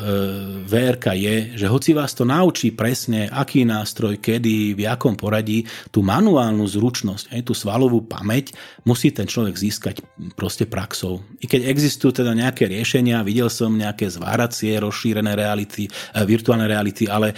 VR 0.65 0.97
je, 1.13 1.35
že 1.55 1.67
hoci 1.69 1.93
vás 1.93 2.11
to 2.17 2.25
naučí 2.25 2.73
presne, 2.73 3.29
aký 3.29 3.63
nástroj, 3.63 4.17
kedy, 4.19 4.73
v 4.73 4.79
jakom 4.89 5.13
poradí, 5.13 5.69
tú 5.93 6.01
manuálnu 6.01 6.65
zručnosť, 6.65 7.31
aj 7.31 7.41
tú 7.45 7.53
svalovú 7.53 8.03
pamäť, 8.03 8.57
musí 8.83 9.13
ten 9.13 9.29
človek 9.29 9.55
získať 9.55 9.95
proste 10.33 10.65
praxou. 10.65 11.21
I 11.39 11.45
keď 11.45 11.69
existujú 11.69 12.23
teda 12.23 12.33
nejaké 12.33 12.65
riešenia, 12.65 13.21
videl 13.21 13.47
som 13.51 13.75
nejaké 13.75 14.09
zvláštne 14.09 14.32
zváracie 14.33 14.81
rozšírené 14.81 15.37
reality, 15.37 15.85
e, 15.85 15.89
virtuálne 16.25 16.65
reality, 16.65 17.05
ale 17.05 17.37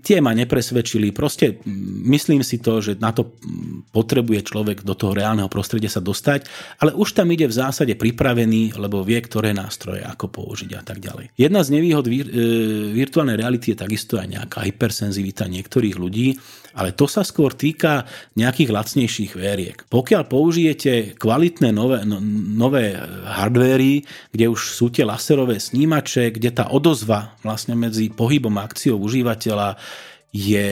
tie 0.00 0.24
ma 0.24 0.32
nepresvedčili. 0.32 1.12
Proste 1.12 1.60
myslím 2.08 2.40
si 2.40 2.64
to, 2.64 2.80
že 2.80 2.96
na 2.96 3.12
to 3.12 3.36
potrebuje 3.92 4.48
človek 4.48 4.80
do 4.80 4.96
toho 4.96 5.12
reálneho 5.12 5.52
prostredia 5.52 5.92
sa 5.92 6.00
dostať, 6.00 6.48
ale 6.80 6.96
už 6.96 7.12
tam 7.12 7.28
ide 7.28 7.44
v 7.44 7.52
zásade 7.60 7.92
pripravený, 8.00 8.80
lebo 8.80 9.04
vie, 9.04 9.20
ktoré 9.20 9.52
nástroje, 9.52 10.00
ako 10.00 10.32
použiť 10.32 10.70
a 10.80 10.82
tak 10.82 11.04
ďalej. 11.04 11.36
Jedna 11.36 11.60
z 11.60 11.76
nevýhod 11.76 12.08
vir, 12.08 12.26
e, 12.32 12.32
virtuálnej 12.96 13.36
reality 13.36 13.76
je 13.76 13.84
takisto 13.84 14.16
aj 14.16 14.32
nejaká 14.32 14.64
hypersenzivita 14.64 15.44
niektorých 15.44 15.96
ľudí, 16.00 16.40
ale 16.74 16.94
to 16.94 17.10
sa 17.10 17.26
skôr 17.26 17.54
týka 17.54 18.06
nejakých 18.38 18.70
lacnejších 18.70 19.32
veriek. 19.34 19.90
Pokiaľ 19.90 20.22
použijete 20.30 21.18
kvalitné 21.18 21.74
nové, 21.74 22.06
no, 22.06 22.22
nové 22.54 22.94
hardvery, 23.26 24.06
kde 24.30 24.46
už 24.46 24.60
sú 24.78 24.86
tie 24.94 25.02
laserové 25.02 25.58
snímače, 25.58 26.19
kde 26.28 26.52
tá 26.52 26.68
odozva 26.68 27.32
vlastne 27.40 27.72
medzi 27.72 28.12
pohybom 28.12 28.52
a 28.60 28.68
akciou 28.68 29.00
užívateľa 29.00 29.80
je 30.30 30.68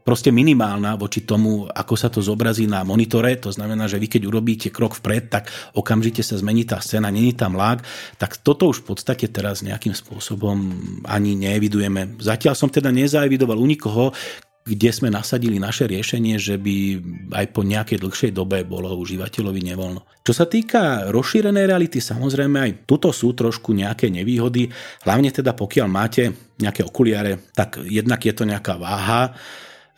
proste 0.00 0.32
minimálna 0.32 0.96
voči 0.96 1.20
tomu, 1.28 1.68
ako 1.68 1.94
sa 2.00 2.08
to 2.08 2.24
zobrazí 2.24 2.64
na 2.64 2.80
monitore. 2.80 3.36
To 3.36 3.52
znamená, 3.52 3.84
že 3.84 4.00
vy 4.00 4.08
keď 4.08 4.22
urobíte 4.24 4.68
krok 4.72 4.96
vpred, 4.96 5.28
tak 5.28 5.52
okamžite 5.76 6.24
sa 6.24 6.40
zmení 6.40 6.64
tá 6.64 6.80
scéna, 6.80 7.12
není 7.12 7.36
tam 7.36 7.60
lag. 7.60 7.84
Tak 8.16 8.40
toto 8.40 8.72
už 8.72 8.80
v 8.80 8.96
podstate 8.96 9.28
teraz 9.28 9.60
nejakým 9.60 9.92
spôsobom 9.92 10.56
ani 11.04 11.36
neevidujeme. 11.36 12.16
Zatiaľ 12.24 12.56
som 12.56 12.72
teda 12.72 12.88
nezaevidoval 12.88 13.60
u 13.60 13.66
nikoho, 13.68 14.16
kde 14.60 14.90
sme 14.92 15.08
nasadili 15.08 15.56
naše 15.56 15.88
riešenie, 15.88 16.36
že 16.36 16.60
by 16.60 17.00
aj 17.32 17.46
po 17.50 17.64
nejakej 17.64 17.98
dlhšej 18.00 18.32
dobe 18.36 18.62
bolo 18.68 18.92
užívateľovi 19.00 19.60
nevoľno. 19.72 20.04
Čo 20.20 20.32
sa 20.36 20.44
týka 20.44 21.08
rozšírenej 21.08 21.64
reality, 21.64 21.98
samozrejme 21.98 22.56
aj 22.60 22.72
tuto 22.84 23.08
sú 23.08 23.32
trošku 23.32 23.72
nejaké 23.72 24.12
nevýhody, 24.12 24.68
hlavne 25.08 25.32
teda 25.32 25.56
pokiaľ 25.56 25.86
máte 25.88 26.54
nejaké 26.60 26.84
okuliare, 26.84 27.50
tak 27.56 27.80
jednak 27.88 28.20
je 28.20 28.34
to 28.36 28.44
nejaká 28.44 28.76
váha, 28.76 29.32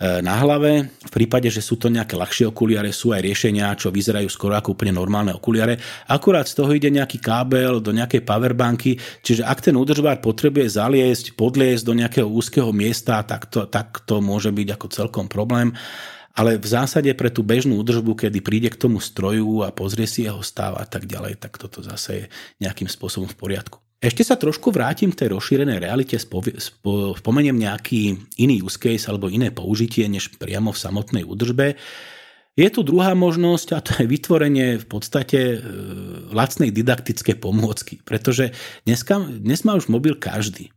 na 0.02 0.34
hlave. 0.42 0.90
V 1.06 1.12
prípade, 1.14 1.46
že 1.46 1.62
sú 1.62 1.78
to 1.78 1.86
nejaké 1.86 2.18
ľahšie 2.18 2.50
okuliare, 2.50 2.90
sú 2.90 3.14
aj 3.14 3.22
riešenia, 3.22 3.78
čo 3.78 3.94
vyzerajú 3.94 4.26
skoro 4.26 4.58
ako 4.58 4.74
úplne 4.74 4.98
normálne 4.98 5.30
okuliare. 5.30 5.78
Akurát 6.10 6.50
z 6.50 6.58
toho 6.58 6.74
ide 6.74 6.90
nejaký 6.90 7.22
kábel 7.22 7.78
do 7.78 7.94
nejakej 7.94 8.26
powerbanky, 8.26 8.98
čiže 9.22 9.46
ak 9.46 9.62
ten 9.62 9.78
údržbár 9.78 10.18
potrebuje 10.18 10.74
zaliesť, 10.74 11.38
podliesť 11.38 11.86
do 11.86 11.94
nejakého 11.94 12.26
úzkeho 12.26 12.74
miesta, 12.74 13.22
tak 13.22 13.46
to, 13.46 13.70
tak 13.70 14.02
to 14.02 14.18
môže 14.18 14.50
byť 14.50 14.68
ako 14.74 14.86
celkom 14.90 15.26
problém 15.30 15.70
ale 16.32 16.56
v 16.56 16.64
zásade 16.64 17.12
pre 17.12 17.28
tú 17.28 17.44
bežnú 17.44 17.76
údržbu, 17.84 18.16
kedy 18.16 18.40
príde 18.40 18.72
k 18.72 18.80
tomu 18.80 19.04
stroju 19.04 19.68
a 19.68 19.68
pozrie 19.68 20.08
si 20.08 20.24
jeho 20.24 20.40
stav 20.40 20.80
a 20.80 20.88
tak 20.88 21.04
ďalej, 21.04 21.36
tak 21.36 21.60
toto 21.60 21.84
zase 21.84 22.10
je 22.10 22.24
nejakým 22.64 22.88
spôsobom 22.88 23.28
v 23.28 23.36
poriadku. 23.36 23.91
Ešte 24.02 24.26
sa 24.26 24.34
trošku 24.34 24.74
vrátim 24.74 25.14
k 25.14 25.24
tej 25.24 25.28
rozšírenej 25.30 25.78
realite, 25.78 26.18
spomeniem 26.18 27.54
nejaký 27.54 28.18
iný 28.42 28.66
use 28.66 28.74
case 28.74 29.06
alebo 29.06 29.30
iné 29.30 29.54
použitie, 29.54 30.10
než 30.10 30.34
priamo 30.42 30.74
v 30.74 30.82
samotnej 30.82 31.22
údržbe. 31.22 31.78
Je 32.58 32.68
tu 32.68 32.82
druhá 32.82 33.14
možnosť 33.14 33.68
a 33.72 33.78
to 33.78 33.90
je 34.02 34.10
vytvorenie 34.10 34.82
v 34.82 34.86
podstate 34.90 35.38
e, 35.38 35.58
lacnej 36.34 36.74
didaktické 36.74 37.38
pomôcky, 37.38 38.02
pretože 38.02 38.50
dneska, 38.84 39.22
dnes 39.22 39.62
má 39.62 39.78
už 39.78 39.86
mobil 39.86 40.18
každý. 40.18 40.74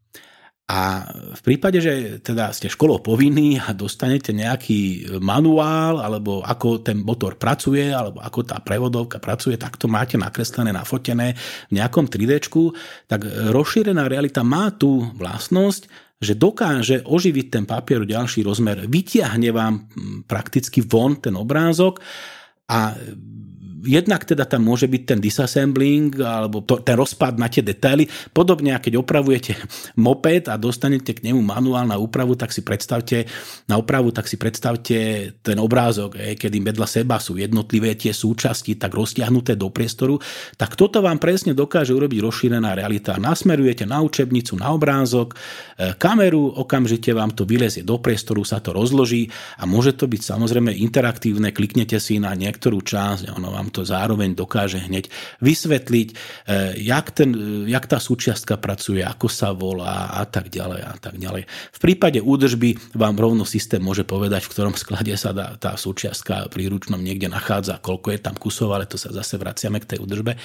A 0.66 1.06
v 1.38 1.42
prípade, 1.46 1.78
že 1.78 2.18
teda 2.26 2.50
ste 2.50 2.74
školou 2.74 2.98
povinní 2.98 3.62
a 3.62 3.70
dostanete 3.70 4.34
nejaký 4.34 5.14
manuál, 5.22 6.02
alebo 6.02 6.42
ako 6.42 6.82
ten 6.82 7.06
motor 7.06 7.38
pracuje, 7.38 7.94
alebo 7.94 8.18
ako 8.18 8.42
tá 8.50 8.58
prevodovka 8.66 9.22
pracuje, 9.22 9.62
tak 9.62 9.78
to 9.78 9.86
máte 9.86 10.18
nakreslené, 10.18 10.74
nafotené 10.74 11.38
v 11.70 11.72
nejakom 11.78 12.10
3D, 12.10 12.50
tak 13.06 13.30
rozšírená 13.54 14.10
realita 14.10 14.42
má 14.42 14.74
tú 14.74 15.06
vlastnosť, 15.14 15.86
že 16.18 16.34
dokáže 16.34 17.06
oživiť 17.06 17.46
ten 17.54 17.70
papier 17.70 18.02
ďalší 18.02 18.42
rozmer, 18.42 18.90
vytiahne 18.90 19.54
vám 19.54 19.86
prakticky 20.26 20.82
von 20.82 21.22
ten 21.22 21.38
obrázok 21.38 22.02
a 22.74 22.98
jednak 23.86 24.26
teda 24.26 24.44
tam 24.50 24.66
môže 24.66 24.90
byť 24.90 25.04
ten 25.06 25.20
disassembling 25.22 26.18
alebo 26.20 26.66
to, 26.66 26.82
ten 26.82 26.98
rozpad 26.98 27.38
na 27.38 27.48
tie 27.48 27.62
detaily. 27.62 28.10
Podobne, 28.34 28.76
keď 28.76 29.00
opravujete 29.00 29.54
moped 30.02 30.50
a 30.50 30.58
dostanete 30.58 31.14
k 31.14 31.32
nemu 31.32 31.40
manuál 31.40 31.86
na 31.88 32.02
úpravu, 32.02 32.34
tak 32.34 32.52
si 32.52 32.66
predstavte 32.66 33.30
na 33.70 33.78
opravu, 33.78 34.10
tak 34.10 34.26
si 34.26 34.36
predstavte 34.36 34.98
ten 35.40 35.58
obrázok, 35.62 36.18
je, 36.18 36.34
kedy 36.36 36.58
medla 36.60 36.90
seba 36.90 37.22
sú 37.22 37.38
jednotlivé 37.38 37.94
tie 37.94 38.12
súčasti 38.12 38.76
tak 38.76 38.92
roztiahnuté 38.98 39.54
do 39.54 39.70
priestoru, 39.70 40.18
tak 40.58 40.74
toto 40.74 41.00
vám 41.06 41.22
presne 41.22 41.54
dokáže 41.54 41.94
urobiť 41.94 42.20
rozšírená 42.20 42.74
realita. 42.74 43.22
Nasmerujete 43.22 43.86
na 43.86 44.02
učebnicu, 44.02 44.58
na 44.58 44.74
obrázok, 44.74 45.38
e, 45.78 45.94
kameru, 45.96 46.58
okamžite 46.58 47.14
vám 47.14 47.32
to 47.32 47.46
vylezie 47.46 47.86
do 47.86 48.02
priestoru, 48.02 48.42
sa 48.42 48.58
to 48.58 48.74
rozloží 48.74 49.30
a 49.62 49.70
môže 49.70 49.94
to 49.94 50.10
byť 50.10 50.22
samozrejme 50.22 50.74
interaktívne, 50.74 51.52
kliknete 51.54 52.02
si 52.02 52.18
na 52.18 52.34
niektorú 52.34 52.82
časť, 52.82 53.36
ono 53.36 53.54
vám 53.54 53.75
to 53.76 53.84
zároveň 53.84 54.32
dokáže 54.32 54.80
hneď 54.80 55.12
vysvetliť, 55.44 56.08
jak, 56.80 57.08
ten, 57.12 57.36
jak 57.68 57.84
tá 57.92 58.00
súčiastka 58.00 58.56
pracuje, 58.56 59.04
ako 59.04 59.28
sa 59.28 59.52
volá 59.52 60.16
a 60.16 60.24
tak 60.24 60.48
ďalej 60.48 60.82
a 60.88 60.96
tak 60.96 61.20
ďalej. 61.20 61.44
V 61.76 61.80
prípade 61.84 62.24
údržby 62.24 62.96
vám 62.96 63.20
rovno 63.20 63.44
systém 63.44 63.84
môže 63.84 64.08
povedať, 64.08 64.48
v 64.48 64.52
ktorom 64.56 64.80
sklade 64.80 65.12
sa 65.20 65.36
dá, 65.36 65.60
tá 65.60 65.76
súčiastka 65.76 66.48
pri 66.48 66.72
ručnom 66.72 67.04
niekde 67.04 67.28
nachádza, 67.28 67.84
koľko 67.84 68.16
je 68.16 68.20
tam 68.24 68.40
kusov, 68.40 68.72
ale 68.72 68.88
to 68.88 68.96
sa 68.96 69.12
zase 69.12 69.36
vraciame 69.36 69.84
k 69.84 69.96
tej 69.96 70.00
údržbe. 70.00 70.40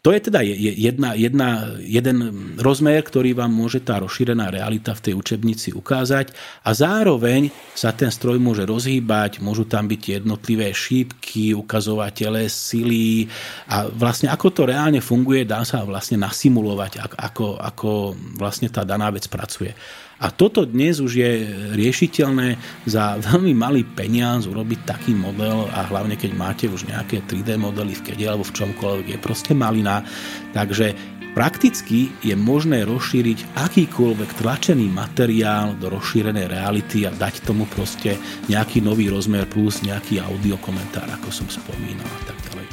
To 0.00 0.16
je 0.16 0.20
teda 0.32 0.40
jedna, 0.40 1.12
jedna, 1.12 1.76
jeden 1.76 2.18
rozmer, 2.56 3.04
ktorý 3.04 3.36
vám 3.36 3.52
môže 3.52 3.84
tá 3.84 4.00
rozšírená 4.00 4.48
realita 4.48 4.96
v 4.96 5.04
tej 5.04 5.14
učebnici 5.16 5.76
ukázať 5.76 6.32
a 6.64 6.72
zároveň 6.72 7.52
sa 7.76 7.92
ten 7.92 8.08
stroj 8.08 8.40
môže 8.40 8.64
rozhýbať, 8.64 9.44
môžu 9.44 9.68
tam 9.68 9.84
byť 9.84 10.24
jednotlivé 10.24 10.72
šípky, 10.72 11.52
ukazovatele, 11.52 12.48
sily 12.48 13.28
a 13.68 13.92
vlastne 13.92 14.32
ako 14.32 14.48
to 14.48 14.62
reálne 14.72 15.04
funguje, 15.04 15.44
dá 15.44 15.68
sa 15.68 15.84
vlastne 15.84 16.16
nasimulovať, 16.16 17.04
ako, 17.20 17.60
ako 17.60 18.16
vlastne 18.40 18.72
tá 18.72 18.88
daná 18.88 19.12
vec 19.12 19.28
pracuje. 19.28 19.76
A 20.20 20.28
toto 20.28 20.68
dnes 20.68 21.00
už 21.00 21.16
je 21.16 21.30
riešiteľné 21.72 22.60
za 22.84 23.16
veľmi 23.16 23.56
malý 23.56 23.88
peniaz 23.88 24.44
urobiť 24.44 24.84
taký 24.84 25.16
model 25.16 25.64
a 25.72 25.88
hlavne 25.88 26.20
keď 26.20 26.32
máte 26.36 26.68
už 26.68 26.84
nejaké 26.92 27.24
3D 27.24 27.56
modely 27.56 27.96
v 27.96 28.12
kede 28.12 28.28
alebo 28.28 28.44
v 28.44 28.52
čomkoľvek, 28.52 29.06
je 29.16 29.18
proste 29.18 29.56
malina. 29.56 30.04
Takže 30.52 31.18
Prakticky 31.30 32.10
je 32.26 32.34
možné 32.34 32.82
rozšíriť 32.82 33.54
akýkoľvek 33.54 34.42
tlačený 34.42 34.90
materiál 34.90 35.78
do 35.78 35.86
rozšírenej 35.86 36.50
reality 36.50 37.06
a 37.06 37.14
dať 37.14 37.46
tomu 37.46 37.70
proste 37.70 38.18
nejaký 38.50 38.82
nový 38.82 39.06
rozmer 39.06 39.46
plus 39.46 39.78
nejaký 39.86 40.18
audio 40.18 40.58
komentár, 40.58 41.06
ako 41.06 41.30
som 41.30 41.46
spomínal 41.46 42.02
a 42.02 42.22
tak 42.26 42.38
ďalej. 42.50 42.66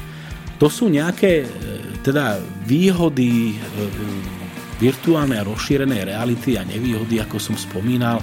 To 0.57 0.67
sú 0.73 0.89
nejaké 0.89 1.45
e, 1.45 1.47
teda 2.01 2.41
výhody 2.65 3.53
e, 3.53 3.55
virtuálnej 4.77 5.41
a 5.41 5.47
rozšírenej 5.47 6.09
reality 6.09 6.57
a 6.57 6.65
nevýhody, 6.65 7.21
ako 7.21 7.37
som 7.37 7.55
spomínal. 7.57 8.21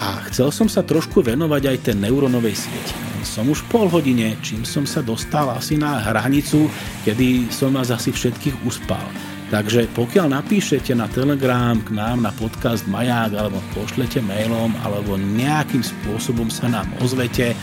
A 0.00 0.24
chcel 0.32 0.48
som 0.48 0.64
sa 0.64 0.80
trošku 0.80 1.20
venovať 1.20 1.62
aj 1.68 1.78
tej 1.90 1.96
neuronovej 2.00 2.56
sieti. 2.56 2.94
Som 3.20 3.52
už 3.52 3.68
pol 3.68 3.84
hodine, 3.92 4.40
čím 4.40 4.64
som 4.64 4.88
sa 4.88 5.04
dostal 5.04 5.52
asi 5.52 5.76
na 5.76 6.00
hranicu, 6.00 6.72
kedy 7.04 7.52
som 7.52 7.76
vás 7.76 7.92
asi 7.92 8.08
všetkých 8.08 8.64
uspal. 8.64 9.04
Takže 9.50 9.90
pokiaľ 9.98 10.30
napíšete 10.30 10.94
na 10.94 11.10
Telegram 11.10 11.74
k 11.82 11.90
nám 11.90 12.22
na 12.22 12.30
podcast 12.30 12.86
Maják 12.86 13.34
alebo 13.34 13.58
pošlete 13.74 14.22
mailom 14.22 14.70
alebo 14.86 15.18
nejakým 15.18 15.82
spôsobom 15.82 16.46
sa 16.46 16.70
nám 16.70 16.86
ozvete, 17.02 17.58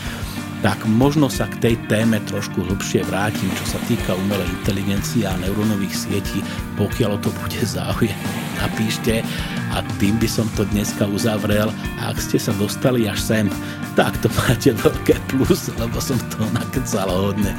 tak 0.62 0.78
možno 0.90 1.30
sa 1.30 1.46
k 1.46 1.58
tej 1.62 1.74
téme 1.86 2.18
trošku 2.26 2.66
hlbšie 2.66 3.06
vrátim, 3.06 3.50
čo 3.62 3.76
sa 3.76 3.78
týka 3.86 4.14
umelej 4.14 4.50
inteligencie 4.62 5.22
a 5.22 5.38
neurónových 5.38 5.94
sietí, 5.94 6.42
pokiaľ 6.74 7.22
to 7.22 7.30
bude 7.30 7.62
záujem. 7.62 8.18
Napíšte 8.58 9.22
a 9.70 9.84
tým 10.02 10.18
by 10.18 10.26
som 10.26 10.50
to 10.58 10.66
dneska 10.74 11.06
uzavrel 11.06 11.70
a 12.02 12.10
ak 12.10 12.18
ste 12.18 12.42
sa 12.42 12.50
dostali 12.58 13.06
až 13.06 13.22
sem, 13.22 13.46
tak 13.94 14.14
to 14.18 14.26
máte 14.34 14.74
veľké 14.74 15.14
plus, 15.30 15.70
lebo 15.78 15.98
som 16.02 16.18
to 16.34 16.42
nakecal 16.50 17.06
hodne. 17.06 17.54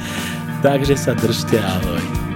Takže 0.60 0.92
sa 0.96 1.16
držte, 1.16 1.56
ahoj. 1.56 2.29